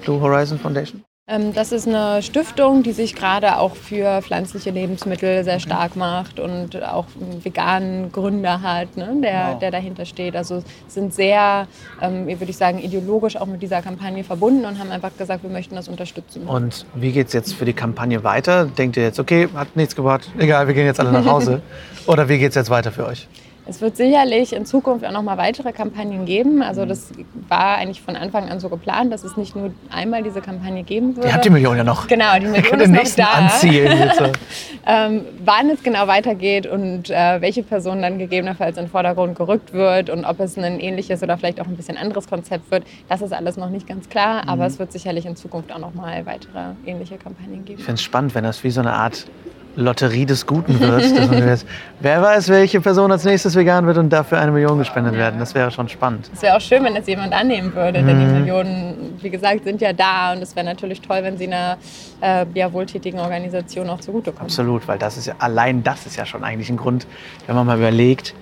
[0.06, 1.04] Blue Horizon Foundation?
[1.30, 6.40] Ähm, das ist eine Stiftung, die sich gerade auch für pflanzliche Lebensmittel sehr stark macht
[6.40, 9.60] und auch einen veganen Gründer hat, ne, der, wow.
[9.60, 10.36] der dahinter steht.
[10.36, 11.68] Also sind sehr,
[12.02, 15.52] ähm, würde ich sagen, ideologisch auch mit dieser Kampagne verbunden und haben einfach gesagt, wir
[15.52, 16.48] möchten das unterstützen.
[16.48, 18.66] Und wie geht es jetzt für die Kampagne weiter?
[18.66, 21.62] Denkt ihr jetzt, okay, hat nichts gebracht, egal, wir gehen jetzt alle nach Hause?
[22.08, 23.28] Oder wie geht es jetzt weiter für euch?
[23.70, 26.64] Es wird sicherlich in Zukunft auch noch mal weitere Kampagnen geben.
[26.64, 27.12] Also das
[27.48, 31.16] war eigentlich von Anfang an so geplant, dass es nicht nur einmal diese Kampagne geben
[31.16, 31.28] wird.
[31.28, 32.08] Ihr habt die Million ja noch.
[32.08, 33.32] Genau, die Million ist noch da.
[33.34, 34.12] Anzielen
[34.88, 39.72] ähm, wann es genau weitergeht und äh, welche Person dann gegebenenfalls in den Vordergrund gerückt
[39.72, 43.22] wird und ob es ein ähnliches oder vielleicht auch ein bisschen anderes Konzept wird, das
[43.22, 44.44] ist alles noch nicht ganz klar.
[44.44, 44.50] Mhm.
[44.50, 47.78] Aber es wird sicherlich in Zukunft auch noch mal weitere ähnliche Kampagnen geben.
[47.78, 49.28] Ich finde es spannend, wenn das wie so eine Art
[49.76, 50.92] Lotterie des Guten wird.
[50.92, 51.66] weiß,
[52.00, 55.40] wer weiß, welche Person als nächstes vegan wird und dafür eine Million gespendet werden.
[55.40, 56.30] Das wäre schon spannend.
[56.34, 58.40] Es wäre auch schön, wenn das jemand annehmen würde, denn die mhm.
[58.40, 61.78] Millionen, wie gesagt, sind ja da und es wäre natürlich toll, wenn sie einer
[62.22, 64.46] äh, ja, wohltätigen Organisation auch zugutekommen.
[64.46, 67.08] Absolut, weil das ist ja, allein das ist ja schon eigentlich ein Grund,
[67.48, 68.34] wenn man mal überlegt,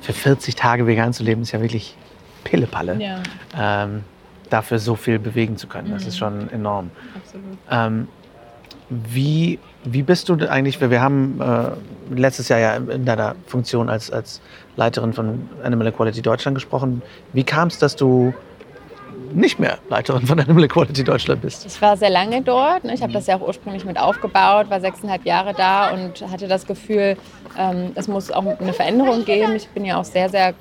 [0.00, 1.96] für 40 Tage vegan zu leben, ist ja wirklich
[2.44, 2.96] Pillepalle.
[3.00, 3.22] Ja.
[3.56, 4.04] Ähm,
[4.50, 5.90] dafür so viel bewegen zu können.
[5.90, 6.08] Das mhm.
[6.08, 6.90] ist schon enorm.
[7.16, 7.58] Absolut.
[7.70, 8.08] Ähm,
[9.12, 14.10] wie wie bist du eigentlich, wir haben äh, letztes Jahr ja in deiner Funktion als,
[14.10, 14.40] als
[14.76, 17.02] Leiterin von Animal Equality Deutschland gesprochen.
[17.32, 18.32] Wie kam es, dass du
[19.32, 21.66] nicht mehr Leiterin von Animal Equality Deutschland bist?
[21.66, 22.84] Ich war sehr lange dort.
[22.84, 22.94] Ne?
[22.94, 26.66] Ich habe das ja auch ursprünglich mit aufgebaut, war sechseinhalb Jahre da und hatte das
[26.66, 27.16] Gefühl,
[27.58, 29.56] ähm, es muss auch eine Veränderung geben.
[29.56, 30.54] Ich bin ja auch sehr, sehr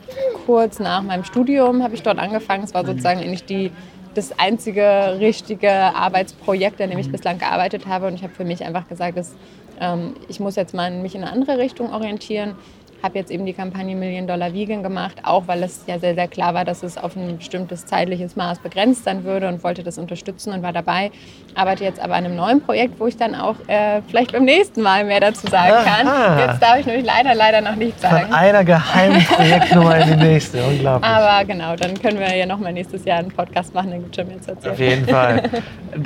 [0.45, 2.63] kurz nach meinem Studium habe ich dort angefangen.
[2.63, 3.71] Es war sozusagen eigentlich die
[4.13, 7.13] das einzige richtige Arbeitsprojekt, an dem ich mhm.
[7.13, 8.07] bislang gearbeitet habe.
[8.07, 9.33] Und ich habe für mich einfach gesagt, dass,
[9.79, 12.55] ähm, ich muss jetzt mal mich in eine andere Richtung orientieren
[13.03, 16.27] habe jetzt eben die Kampagne Million Dollar Vegan gemacht, auch weil es ja sehr, sehr
[16.27, 19.97] klar war, dass es auf ein bestimmtes zeitliches Maß begrenzt sein würde und wollte das
[19.97, 21.11] unterstützen und war dabei.
[21.55, 24.81] Arbeite jetzt aber an einem neuen Projekt, wo ich dann auch äh, vielleicht beim nächsten
[24.81, 26.07] Mal mehr dazu sagen kann.
[26.07, 26.45] Aha.
[26.45, 28.27] Jetzt darf ich nämlich leider, leider noch nicht sagen.
[28.27, 31.09] Von einer geheimen Projektnummer in die nächste, unglaublich.
[31.09, 34.17] Aber genau, dann können wir ja noch mal nächstes Jahr einen Podcast machen, dann gibt
[34.17, 34.73] es schon mehr zu erzählen.
[34.73, 35.49] Auf jeden Fall.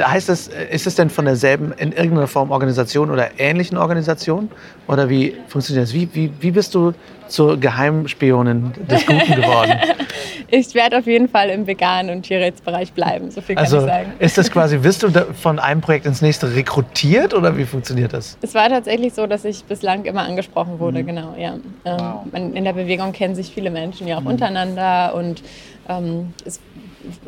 [0.01, 4.49] heißt es, ist es denn von derselben, in irgendeiner Form Organisation oder ähnlichen Organisation?
[4.87, 5.93] Oder wie funktioniert das?
[5.93, 6.84] Wie, wie, wie bist du
[7.27, 9.79] zur Geheimspionin des Guten geworden?
[10.49, 13.85] ich werde auf jeden Fall im veganen und Tierrechtsbereich bleiben, so viel kann also, ich
[13.85, 14.13] sagen.
[14.19, 18.37] Ist das quasi, wirst du von einem Projekt ins nächste rekrutiert oder wie funktioniert das?
[18.41, 21.07] Es war tatsächlich so, dass ich bislang immer angesprochen wurde, mhm.
[21.07, 21.53] genau, ja.
[21.53, 22.25] Ähm, wow.
[22.33, 24.27] in der Bewegung kennen sich viele Menschen ja auch mhm.
[24.27, 25.41] untereinander und
[25.87, 26.59] ähm, es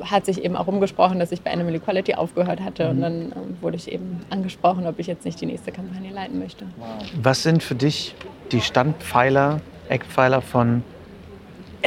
[0.04, 2.86] hat sich eben auch umgesprochen, dass ich bei Animal Equality aufgehört hatte.
[2.86, 2.90] Mhm.
[2.90, 6.40] Und dann ähm, wurde ich eben angesprochen, ob ich jetzt nicht die nächste Kampagne leiten
[6.40, 6.66] möchte.
[7.22, 8.16] Was sind für dich
[8.52, 10.84] die Standpfeiler, Eckpfeiler von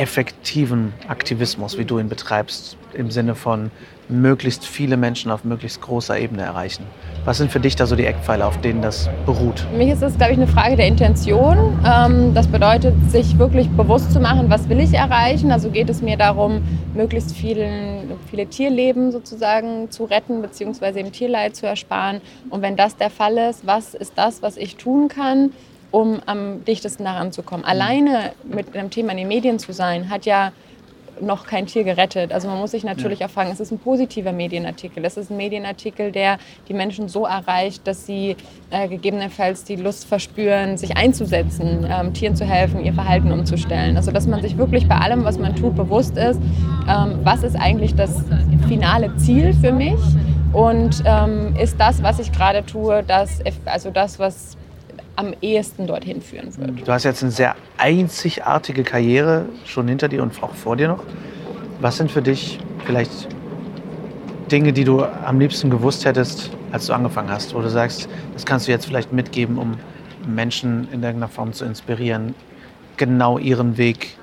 [0.00, 3.70] effektiven Aktivismus, wie du ihn betreibst, im Sinne von
[4.08, 6.84] möglichst viele Menschen auf möglichst großer Ebene erreichen?
[7.26, 9.60] Was sind für dich da so die Eckpfeiler, auf denen das beruht?
[9.60, 11.78] Für mich ist das, glaube ich, eine Frage der Intention.
[11.86, 15.52] Ähm, das bedeutet, sich wirklich bewusst zu machen, was will ich erreichen.
[15.52, 16.62] Also geht es mir darum,
[16.94, 22.22] möglichst vielen, viele Tierleben sozusagen zu retten, beziehungsweise im Tierleid zu ersparen.
[22.48, 25.50] Und wenn das der Fall ist, was ist das, was ich tun kann,
[25.90, 27.64] um am dichtesten daran zu kommen?
[27.64, 30.52] Alleine mit einem Thema in den Medien zu sein, hat ja
[31.22, 32.32] noch kein Tier gerettet.
[32.32, 33.26] Also man muss sich natürlich ja.
[33.26, 35.04] auch fragen, es ist ein positiver Medienartikel.
[35.04, 38.36] Es ist ein Medienartikel, der die Menschen so erreicht, dass sie
[38.70, 43.96] äh, gegebenenfalls die Lust verspüren, sich einzusetzen, ähm, Tieren zu helfen, ihr Verhalten umzustellen.
[43.96, 46.40] Also dass man sich wirklich bei allem, was man tut, bewusst ist,
[46.88, 48.24] ähm, was ist eigentlich das
[48.68, 50.00] finale Ziel für mich
[50.52, 54.56] und ähm, ist das, was ich gerade tue, das, also das, was
[55.20, 56.88] am ehesten dorthin führen wird.
[56.88, 61.04] Du hast jetzt eine sehr einzigartige Karriere schon hinter dir und auch vor dir noch.
[61.80, 63.28] Was sind für dich vielleicht
[64.50, 68.46] Dinge, die du am liebsten gewusst hättest, als du angefangen hast, wo du sagst, das
[68.46, 69.76] kannst du jetzt vielleicht mitgeben, um
[70.26, 72.34] Menschen in irgendeiner Form zu inspirieren,
[72.96, 74.16] genau ihren Weg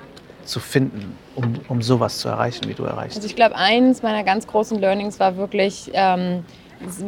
[0.44, 3.16] zu finden, um, um sowas zu erreichen, wie du erreichst?
[3.16, 6.44] Also ich glaube, eines meiner ganz großen Learnings war wirklich, ähm,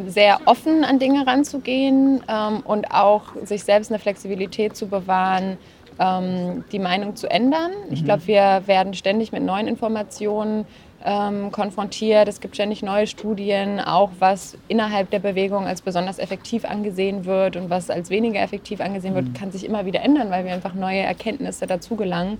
[0.07, 5.57] sehr offen an Dinge ranzugehen ähm, und auch sich selbst eine Flexibilität zu bewahren,
[5.99, 7.71] ähm, die Meinung zu ändern.
[7.87, 7.93] Mhm.
[7.93, 10.65] Ich glaube, wir werden ständig mit neuen Informationen
[11.03, 12.27] ähm, konfrontiert.
[12.27, 17.55] Es gibt ständig neue Studien, auch was innerhalb der Bewegung als besonders effektiv angesehen wird
[17.55, 19.33] und was als weniger effektiv angesehen wird, mhm.
[19.33, 22.39] kann sich immer wieder ändern, weil wir einfach neue Erkenntnisse dazu gelangen.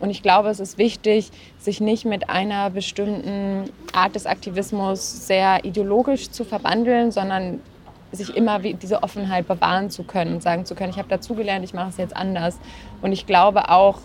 [0.00, 5.64] Und ich glaube, es ist wichtig, sich nicht mit einer bestimmten Art des Aktivismus sehr
[5.64, 7.60] ideologisch zu verbandeln, sondern
[8.12, 11.74] sich immer diese Offenheit bewahren zu können und sagen zu können, ich habe dazugelernt, ich
[11.74, 12.58] mache es jetzt anders.
[13.02, 13.98] Und ich glaube auch,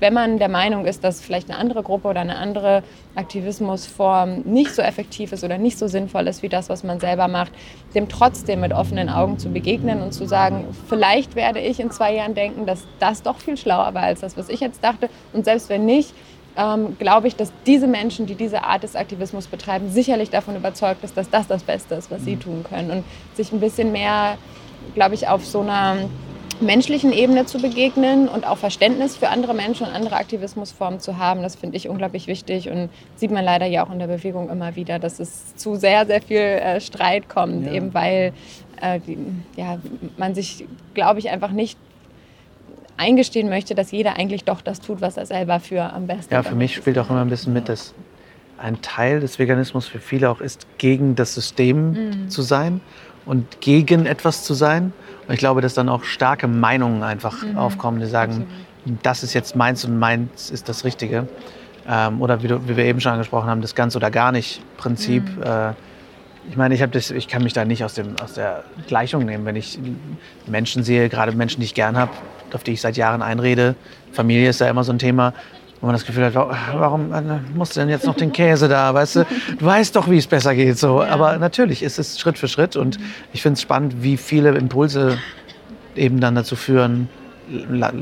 [0.00, 2.82] wenn man der Meinung ist, dass vielleicht eine andere Gruppe oder eine andere
[3.14, 7.28] Aktivismusform nicht so effektiv ist oder nicht so sinnvoll ist wie das, was man selber
[7.28, 7.52] macht,
[7.94, 12.14] dem trotzdem mit offenen Augen zu begegnen und zu sagen, vielleicht werde ich in zwei
[12.14, 15.08] Jahren denken, dass das doch viel schlauer war als das, was ich jetzt dachte.
[15.32, 16.14] Und selbst wenn nicht,
[16.56, 21.04] ähm, glaube ich, dass diese Menschen, die diese Art des Aktivismus betreiben, sicherlich davon überzeugt
[21.04, 22.40] ist, dass das das Beste ist, was sie mhm.
[22.40, 22.90] tun können.
[22.90, 24.36] Und sich ein bisschen mehr,
[24.94, 26.08] glaube ich, auf so einer
[26.60, 31.42] menschlichen Ebene zu begegnen und auch Verständnis für andere Menschen und andere Aktivismusformen zu haben,
[31.42, 34.76] das finde ich unglaublich wichtig und sieht man leider ja auch in der Bewegung immer
[34.76, 37.72] wieder, dass es zu sehr, sehr viel äh, Streit kommt, ja.
[37.72, 38.34] eben weil
[38.80, 39.18] äh, die,
[39.56, 39.78] ja,
[40.18, 41.78] man sich, glaube ich, einfach nicht
[43.00, 46.42] eingestehen möchte, dass jeder eigentlich doch das tut, was er selber für am besten Ja,
[46.42, 47.94] für mich spielt auch immer ein bisschen mit, dass
[48.58, 52.28] ein Teil des Veganismus für viele auch ist, gegen das System mhm.
[52.28, 52.80] zu sein
[53.24, 54.92] und gegen etwas zu sein.
[55.26, 57.56] Und ich glaube, dass dann auch starke Meinungen einfach mhm.
[57.56, 58.46] aufkommen, die sagen,
[58.84, 58.98] Absolut.
[59.02, 61.26] das ist jetzt meins und meins ist das Richtige.
[61.88, 64.60] Ähm, oder wie, du, wie, wir eben schon angesprochen haben, das ganz oder gar nicht
[64.76, 65.24] Prinzip.
[65.36, 65.42] Mhm.
[65.42, 65.72] Äh,
[66.50, 69.44] ich meine, ich, das, ich kann mich da nicht aus, dem, aus der Gleichung nehmen,
[69.46, 69.78] wenn ich
[70.46, 72.10] Menschen sehe, gerade Menschen, die ich gern habe,
[72.54, 73.74] auf die ich seit Jahren einrede.
[74.12, 75.32] Familie ist da immer so ein Thema,
[75.80, 77.22] wo man das Gefühl hat, warum äh,
[77.54, 79.26] musst du denn jetzt noch den Käse da, weißt du?
[79.58, 80.78] Du weißt doch, wie es besser geht.
[80.78, 81.02] So.
[81.02, 81.08] Ja.
[81.08, 82.98] Aber natürlich ist es Schritt für Schritt und
[83.32, 85.18] ich finde es spannend, wie viele Impulse
[85.96, 87.08] eben dann dazu führen,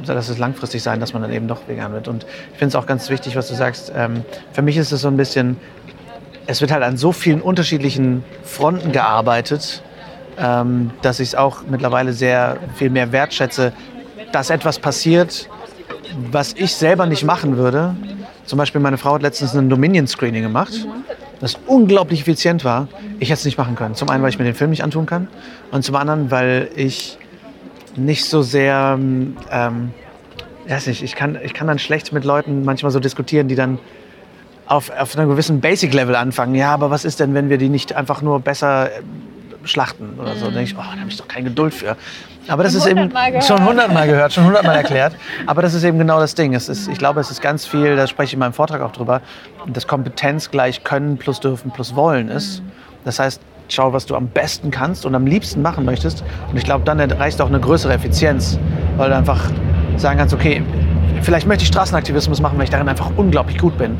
[0.06, 2.08] dass es langfristig sein, dass man dann eben doch vegan wird.
[2.08, 3.92] Und ich finde es auch ganz wichtig, was du sagst.
[3.94, 5.56] Ähm, für mich ist es so ein bisschen,
[6.46, 9.82] es wird halt an so vielen unterschiedlichen Fronten gearbeitet,
[10.38, 13.72] ähm, dass ich es auch mittlerweile sehr viel mehr wertschätze,
[14.32, 15.48] dass etwas passiert,
[16.30, 17.94] was ich selber nicht machen würde.
[18.44, 20.86] Zum Beispiel meine Frau hat letztens ein Dominion-Screening gemacht,
[21.40, 22.88] das unglaublich effizient war.
[23.20, 23.94] Ich hätte es nicht machen können.
[23.94, 25.28] Zum einen, weil ich mir den Film nicht antun kann
[25.70, 27.18] und zum anderen, weil ich
[27.96, 29.92] nicht so sehr, ähm,
[30.66, 33.78] weiß nicht, ich kann, ich kann dann schlecht mit Leuten manchmal so diskutieren, die dann
[34.66, 36.54] auf, auf einem gewissen Basic-Level anfangen.
[36.54, 38.90] Ja, aber was ist denn, wenn wir die nicht einfach nur besser
[39.64, 40.46] schlachten oder so.
[40.46, 41.96] Da denke ich, oh, da habe ich doch keine Geduld für.
[42.48, 45.14] Aber das ist eben schon hundertmal gehört, schon hundertmal erklärt.
[45.46, 46.54] Aber das ist eben genau das Ding.
[46.54, 48.92] Es ist, ich glaube, es ist ganz viel, da spreche ich in meinem Vortrag auch
[48.92, 49.20] drüber,
[49.66, 52.62] dass Kompetenz gleich können plus dürfen plus wollen ist.
[53.04, 56.24] Das heißt, schau, was du am besten kannst und am liebsten machen möchtest.
[56.50, 58.58] Und ich glaube, dann erreichst du auch eine größere Effizienz,
[58.96, 59.40] weil du einfach
[59.96, 60.62] sagen kannst, okay,
[61.22, 63.98] vielleicht möchte ich Straßenaktivismus machen, weil ich darin einfach unglaublich gut bin.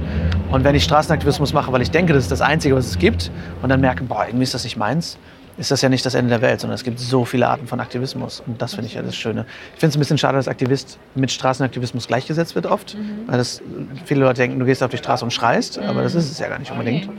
[0.51, 3.31] Und wenn ich Straßenaktivismus mache, weil ich denke, das ist das Einzige, was es gibt,
[3.63, 5.19] und dann merke, boah, irgendwie ist das nicht meins,
[5.59, 7.81] ist das ja nicht das Ende der Welt, sondern es gibt so viele Arten von
[7.81, 8.43] Aktivismus.
[8.47, 9.45] Und das finde ich ja das Schöne.
[9.75, 12.95] Ich finde es ein bisschen schade, dass Aktivist mit Straßenaktivismus gleichgesetzt wird oft.
[12.95, 13.27] Mhm.
[13.27, 13.61] Weil das,
[14.05, 16.49] viele Leute denken, du gehst auf die Straße und schreist, aber das ist es ja
[16.49, 17.11] gar nicht unbedingt.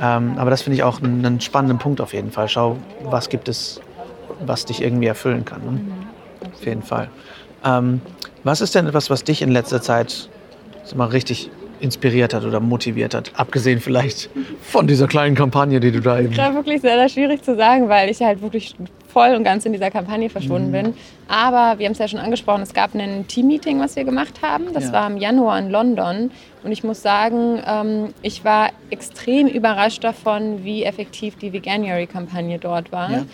[0.00, 2.48] Ähm, aber das finde ich auch einen, spannenden Punkt auf jeden Fall.
[2.48, 3.80] Schau, was gibt es,
[4.44, 5.64] was dich irgendwie erfüllen kann.
[5.64, 5.70] Ne?
[5.70, 5.92] Mhm.
[6.52, 7.08] Auf jeden Fall.
[7.64, 8.02] Ähm,
[8.44, 10.28] was ist denn etwas, was dich in letzter Zeit
[10.94, 13.32] mal richtig inspiriert hat oder motiviert hat?
[13.34, 14.30] Abgesehen vielleicht
[14.62, 16.34] von dieser kleinen Kampagne, die du da eben.
[16.34, 18.74] Das war wirklich sehr, sehr schwierig zu sagen, weil ich halt wirklich
[19.16, 20.72] voll und ganz in dieser Kampagne verschwunden mhm.
[20.72, 20.94] bin.
[21.26, 24.74] Aber wir haben es ja schon angesprochen, es gab ein Team-Meeting, was wir gemacht haben.
[24.74, 24.92] Das ja.
[24.92, 26.30] war im Januar in London.
[26.62, 32.92] Und ich muss sagen, ähm, ich war extrem überrascht davon, wie effektiv die Veganuary-Kampagne dort
[32.92, 33.10] war.
[33.10, 33.24] Ja.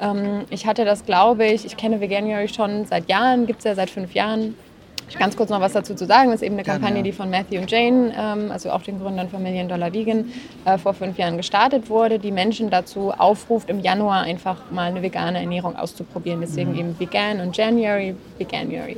[0.00, 3.74] Ähm, ich hatte das, glaube ich, ich kenne Veganuary schon seit Jahren, gibt es ja
[3.74, 4.54] seit fünf Jahren
[5.18, 7.58] Ganz kurz noch was dazu zu sagen, das ist eben eine Kampagne, die von Matthew
[7.60, 10.32] und Jane, ähm, also auch den Gründern von Million Dollar Vegan,
[10.64, 15.02] äh, vor fünf Jahren gestartet wurde, die Menschen dazu aufruft, im Januar einfach mal eine
[15.02, 16.40] vegane Ernährung auszuprobieren.
[16.40, 16.78] Deswegen mhm.
[16.78, 18.96] eben Vegan und January, Veganuary.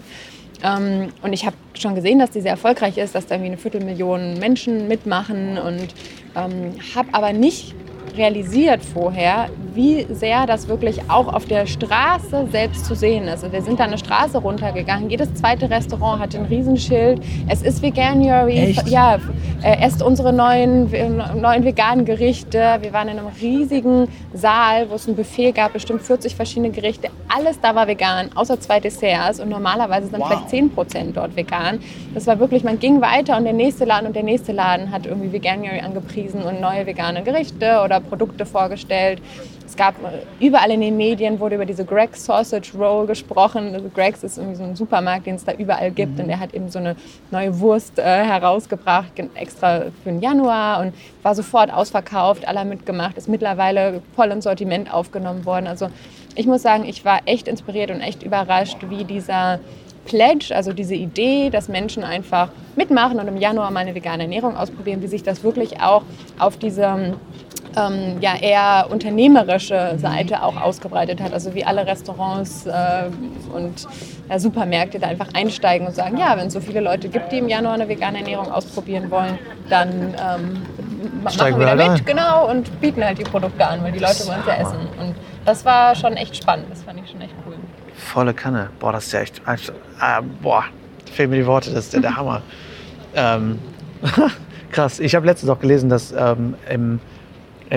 [0.63, 3.59] Ähm, und ich habe schon gesehen, dass die sehr erfolgreich ist, dass da irgendwie eine
[3.59, 5.89] Viertelmillion Menschen mitmachen und
[6.37, 7.75] ähm, habe aber nicht
[8.17, 13.45] realisiert vorher, wie sehr das wirklich auch auf der Straße selbst zu sehen ist.
[13.45, 15.11] Und wir sind da eine Straße runtergegangen.
[15.11, 17.21] Jedes zweite Restaurant hat ein Riesenschild.
[17.49, 18.57] Es ist Veganuary.
[18.59, 18.89] Echt?
[18.89, 19.19] Ja,
[19.63, 20.91] äh, esst unsere neuen,
[21.41, 22.79] neuen veganen Gerichte.
[22.81, 27.09] Wir waren in einem riesigen Saal, wo es ein Buffet gab, bestimmt 40 verschiedene Gerichte.
[27.29, 29.41] Alles da war vegan, außer zwei Desserts.
[29.41, 30.29] Und normalerweise sind wow.
[30.29, 31.81] vielleicht 10 Prozent dort vegan.
[32.15, 35.07] Das war wirklich, man ging weiter und der nächste Laden und der nächste Laden hat
[35.07, 39.21] irgendwie Veganuary angepriesen und neue vegane Gerichte oder Produkte vorgestellt.
[39.67, 43.75] Es gab äh, überall in den Medien wurde über diese Greg's Sausage Roll gesprochen.
[43.75, 46.21] Also Greg's ist irgendwie so ein Supermarkt, den es da überall gibt mhm.
[46.21, 46.97] und der hat eben so eine
[47.31, 53.29] neue Wurst äh, herausgebracht, extra für den Januar und war sofort ausverkauft, alle mitgemacht, ist
[53.29, 55.67] mittlerweile voll ins Sortiment aufgenommen worden.
[55.67, 55.89] Also
[56.37, 59.61] ich muss sagen, ich war echt inspiriert und echt überrascht, wie dieser
[60.05, 64.57] Pledge, also diese Idee, dass Menschen einfach mitmachen und im Januar mal eine vegane Ernährung
[64.57, 66.03] ausprobieren, wie sich das wirklich auch
[66.39, 67.15] auf diese
[67.77, 71.33] ähm, ja eher unternehmerische Seite auch ausgebreitet hat.
[71.33, 73.05] Also wie alle Restaurants äh,
[73.53, 73.87] und
[74.29, 77.39] ja, Supermärkte da einfach einsteigen und sagen, ja, wenn es so viele Leute gibt, die
[77.39, 79.39] im Januar eine vegane Ernährung ausprobieren wollen,
[79.69, 80.63] dann ähm,
[81.23, 84.41] machen wir da mit, genau, und bieten halt die Produkte an, weil die Leute wollen
[84.41, 84.79] es ja essen.
[85.01, 85.15] Und
[85.45, 87.34] das war schon echt spannend, das fand ich schon echt.
[88.05, 88.71] Volle Kanne.
[88.79, 90.65] Boah, das ist ja echt, äh, boah,
[91.13, 92.43] fehlen mir die Worte, das ist ja der Hammer.
[93.17, 93.61] Ähm,
[94.73, 94.99] krass.
[94.99, 96.99] Ich habe letztens auch gelesen, dass ähm, im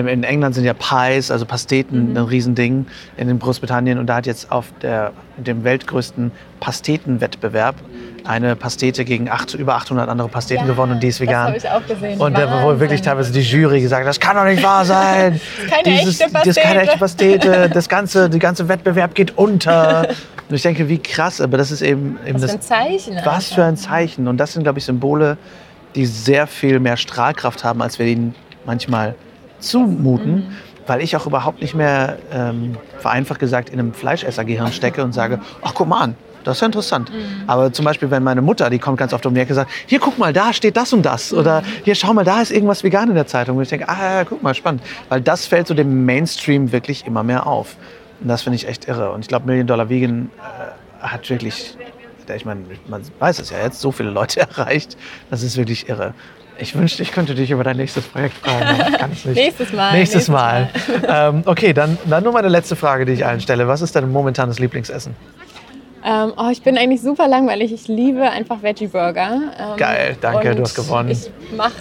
[0.06, 2.16] in England sind ja Pies, also Pasteten, mhm.
[2.16, 2.86] ein Riesending.
[3.16, 6.30] In Großbritannien und da hat jetzt auf der, dem weltgrößten
[6.60, 7.76] Pastetenwettbewerb
[8.24, 11.54] eine Pastete gegen acht, über 800 andere Pasteten ja, gewonnen und die ist vegan.
[11.54, 12.20] Das habe ich auch gesehen.
[12.20, 15.40] Und da wurde wirklich teilweise die Jury gesagt, das kann doch nicht wahr sein.
[15.56, 16.48] das ist keine Dieses, echte Pastete.
[16.48, 17.70] Das ist keine echte Pastete.
[17.78, 20.08] Das ganze, der ganze Wettbewerb geht unter.
[20.48, 22.50] Und ich denke, wie krass, aber das ist eben, eben was das.
[22.50, 23.16] Für ein Zeichen.
[23.16, 23.54] Was einfach.
[23.54, 24.28] für ein Zeichen.
[24.28, 25.38] Und das sind, glaube ich, Symbole,
[25.94, 28.34] die sehr viel mehr Strahlkraft haben, als wir ihnen
[28.64, 29.14] manchmal
[29.60, 30.46] zumuten, mhm.
[30.86, 35.40] weil ich auch überhaupt nicht mehr, ähm, vereinfacht gesagt, in einem Fleischessergehirn stecke und sage,
[35.62, 37.12] ach guck mal an, das ist ja interessant.
[37.12, 37.44] Mhm.
[37.46, 39.70] Aber zum Beispiel, wenn meine Mutter, die kommt ganz oft um die Ecke und sagt,
[39.86, 41.32] hier guck mal, da steht das und das.
[41.32, 41.38] Mhm.
[41.38, 43.56] Oder hier schau mal, da ist irgendwas vegan in der Zeitung.
[43.56, 44.82] Und ich denke, ah, guck mal, spannend.
[45.08, 47.76] Weil das fällt so dem Mainstream wirklich immer mehr auf.
[48.20, 49.12] Und das finde ich echt irre.
[49.12, 51.76] Und ich glaube, Million Dollar Vegan äh, hat wirklich,
[52.34, 54.96] ich meine, man weiß es ja jetzt, so viele Leute erreicht.
[55.30, 56.14] Das ist wirklich irre.
[56.60, 59.10] Ich wünschte, ich könnte dich über dein nächstes Projekt fragen.
[59.24, 59.92] nächstes Mal.
[59.92, 60.70] Nächstes, nächstes Mal.
[61.06, 61.28] Mal.
[61.30, 63.68] ähm, okay, dann, dann nur meine letzte Frage, die ich allen stelle.
[63.68, 65.14] Was ist dein momentanes Lieblingsessen?
[66.04, 67.72] Ähm, oh, ich bin eigentlich super langweilig.
[67.72, 69.40] Ich liebe einfach Veggie Burger.
[69.58, 71.10] Ähm, Geil, danke, du hast gewonnen.
[71.10, 71.72] Ich mach,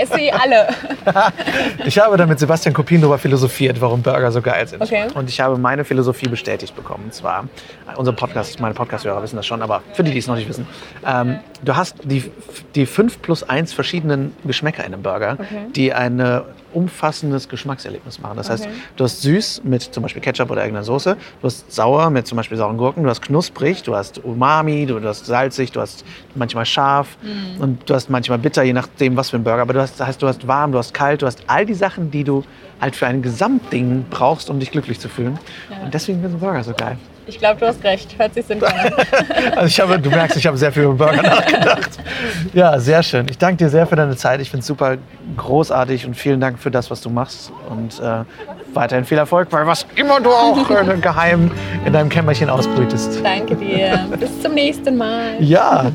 [0.00, 0.68] esse sie alle.
[1.84, 4.82] ich habe da mit Sebastian Kopien darüber philosophiert, warum Burger so geil sind.
[4.82, 5.06] Okay.
[5.14, 7.04] Und ich habe meine Philosophie bestätigt bekommen.
[7.04, 7.48] Und zwar,
[7.96, 10.66] unser Podcast, meine Podcast-Hörer wissen das schon, aber für die, die es noch nicht wissen,
[11.06, 12.30] ähm, du hast die,
[12.74, 15.66] die fünf plus eins verschiedenen Geschmäcker in einem Burger, okay.
[15.74, 16.44] die eine
[16.74, 18.36] umfassendes Geschmackserlebnis machen.
[18.36, 22.10] Das heißt, du hast süß mit zum Beispiel Ketchup oder irgendeiner Soße, du hast sauer
[22.10, 25.80] mit zum Beispiel sauren Gurken, du hast knusprig, du hast Umami, du hast salzig, du
[25.80, 27.60] hast manchmal scharf mhm.
[27.60, 29.62] und du hast manchmal bitter, je nachdem, was für ein Burger.
[29.62, 31.74] Aber du hast, das heißt, du hast warm, du hast kalt, du hast all die
[31.74, 32.44] Sachen, die du
[32.80, 35.38] halt für ein Gesamtding brauchst, um dich glücklich zu fühlen.
[35.70, 35.84] Ja.
[35.84, 36.98] Und deswegen sind Burger so geil.
[37.26, 38.18] Ich glaube, du hast recht.
[38.18, 38.92] Hört sich sinnvoll an.
[39.56, 41.90] also ich habe, du merkst, ich habe sehr viel über Burger nachgedacht.
[42.52, 43.26] Ja, sehr schön.
[43.30, 44.40] Ich danke dir sehr für deine Zeit.
[44.40, 44.96] Ich finde es super
[45.36, 47.52] großartig und vielen Dank für das, was du machst.
[47.68, 48.24] Und äh,
[48.74, 51.50] weiterhin viel Erfolg, weil was immer du auch äh, geheim
[51.84, 53.20] in deinem Kämmerchen ausbrütest.
[53.22, 54.06] Danke dir.
[54.18, 55.36] Bis zum nächsten Mal.
[55.40, 55.90] Ja.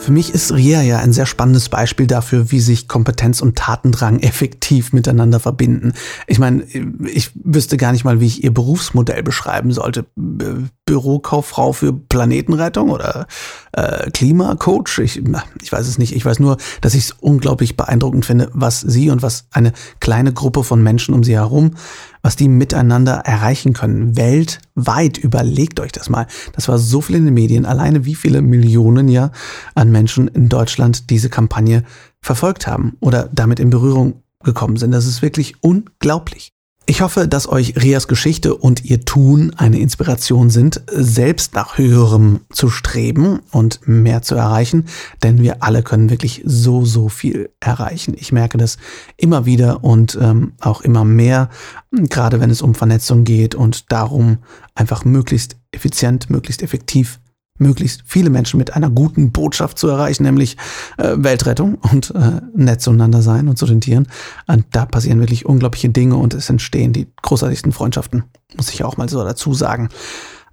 [0.00, 4.18] Für mich ist Ria ja ein sehr spannendes Beispiel dafür, wie sich Kompetenz und Tatendrang
[4.20, 5.92] effektiv miteinander verbinden.
[6.26, 10.06] Ich meine, ich wüsste gar nicht mal, wie ich ihr Berufsmodell beschreiben sollte.
[10.16, 13.26] Bürokauffrau für Planetenrettung oder
[13.72, 14.98] äh, Klimacoach.
[15.00, 15.22] Ich,
[15.60, 16.16] ich weiß es nicht.
[16.16, 20.32] Ich weiß nur, dass ich es unglaublich beeindruckend finde, was sie und was eine kleine
[20.32, 21.76] Gruppe von Menschen um sie herum,
[22.22, 24.16] was die miteinander erreichen können.
[24.16, 25.18] Weltweit.
[25.18, 26.26] Überlegt euch das mal.
[26.52, 27.66] Das war so viel in den Medien.
[27.66, 29.30] Alleine wie viele Millionen ja
[29.74, 31.84] an Menschen in Deutschland diese Kampagne
[32.20, 34.92] verfolgt haben oder damit in Berührung gekommen sind.
[34.92, 36.52] Das ist wirklich unglaublich.
[36.90, 42.40] Ich hoffe, dass euch Rias Geschichte und ihr Tun eine Inspiration sind, selbst nach höherem
[42.52, 44.86] zu streben und mehr zu erreichen,
[45.22, 48.16] denn wir alle können wirklich so, so viel erreichen.
[48.18, 48.76] Ich merke das
[49.16, 51.48] immer wieder und ähm, auch immer mehr,
[51.92, 54.38] gerade wenn es um Vernetzung geht und darum,
[54.74, 57.19] einfach möglichst effizient, möglichst effektiv
[57.60, 60.56] möglichst viele Menschen mit einer guten Botschaft zu erreichen, nämlich
[60.98, 64.08] äh, Weltrettung und äh, nett zueinander sein und zu den Tieren.
[64.46, 68.24] Und da passieren wirklich unglaubliche Dinge und es entstehen die großartigsten Freundschaften,
[68.56, 69.88] muss ich auch mal so dazu sagen.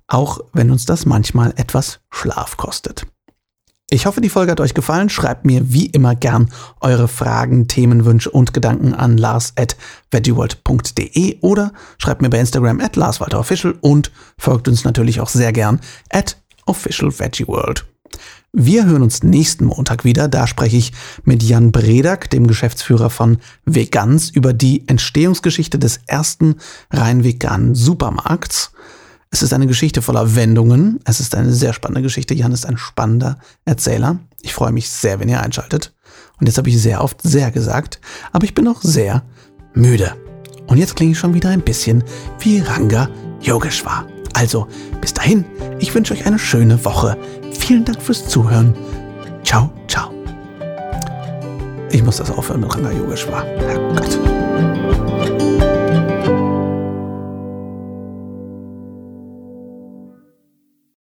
[0.08, 3.06] Auch wenn uns das manchmal etwas Schlaf kostet.
[3.90, 5.10] Ich hoffe, die Folge hat euch gefallen.
[5.10, 6.50] Schreibt mir wie immer gern
[6.82, 14.12] eure Fragen, Themenwünsche und Gedanken an lars.veggieworld.de oder schreibt mir bei Instagram at larswalterofficial und
[14.38, 16.36] folgt uns natürlich auch sehr gern at
[16.68, 17.86] Official Veggie World.
[18.54, 20.28] Wir hören uns nächsten Montag wieder.
[20.28, 26.56] Da spreche ich mit Jan Bredak, dem Geschäftsführer von Vegans, über die Entstehungsgeschichte des ersten
[26.90, 28.72] rein veganen Supermarkts.
[29.30, 31.00] Es ist eine Geschichte voller Wendungen.
[31.04, 32.34] Es ist eine sehr spannende Geschichte.
[32.34, 34.20] Jan ist ein spannender Erzähler.
[34.42, 35.94] Ich freue mich sehr, wenn ihr einschaltet.
[36.40, 38.00] Und jetzt habe ich sehr oft sehr gesagt,
[38.32, 39.24] aber ich bin auch sehr
[39.74, 40.16] müde.
[40.68, 42.04] Und jetzt klinge ich schon wieder ein bisschen
[42.40, 43.10] wie Ranga
[43.42, 44.08] Yogeshwar.
[44.38, 44.68] Also,
[45.02, 45.46] bis dahin,
[45.80, 47.18] ich wünsche euch eine schöne Woche.
[47.54, 48.76] Vielen Dank fürs Zuhören.
[49.44, 50.12] Ciao, ciao.
[51.90, 53.44] Ich muss das aufhören mit Ranga Yogeshwar.
[53.44, 54.37] Herrgott.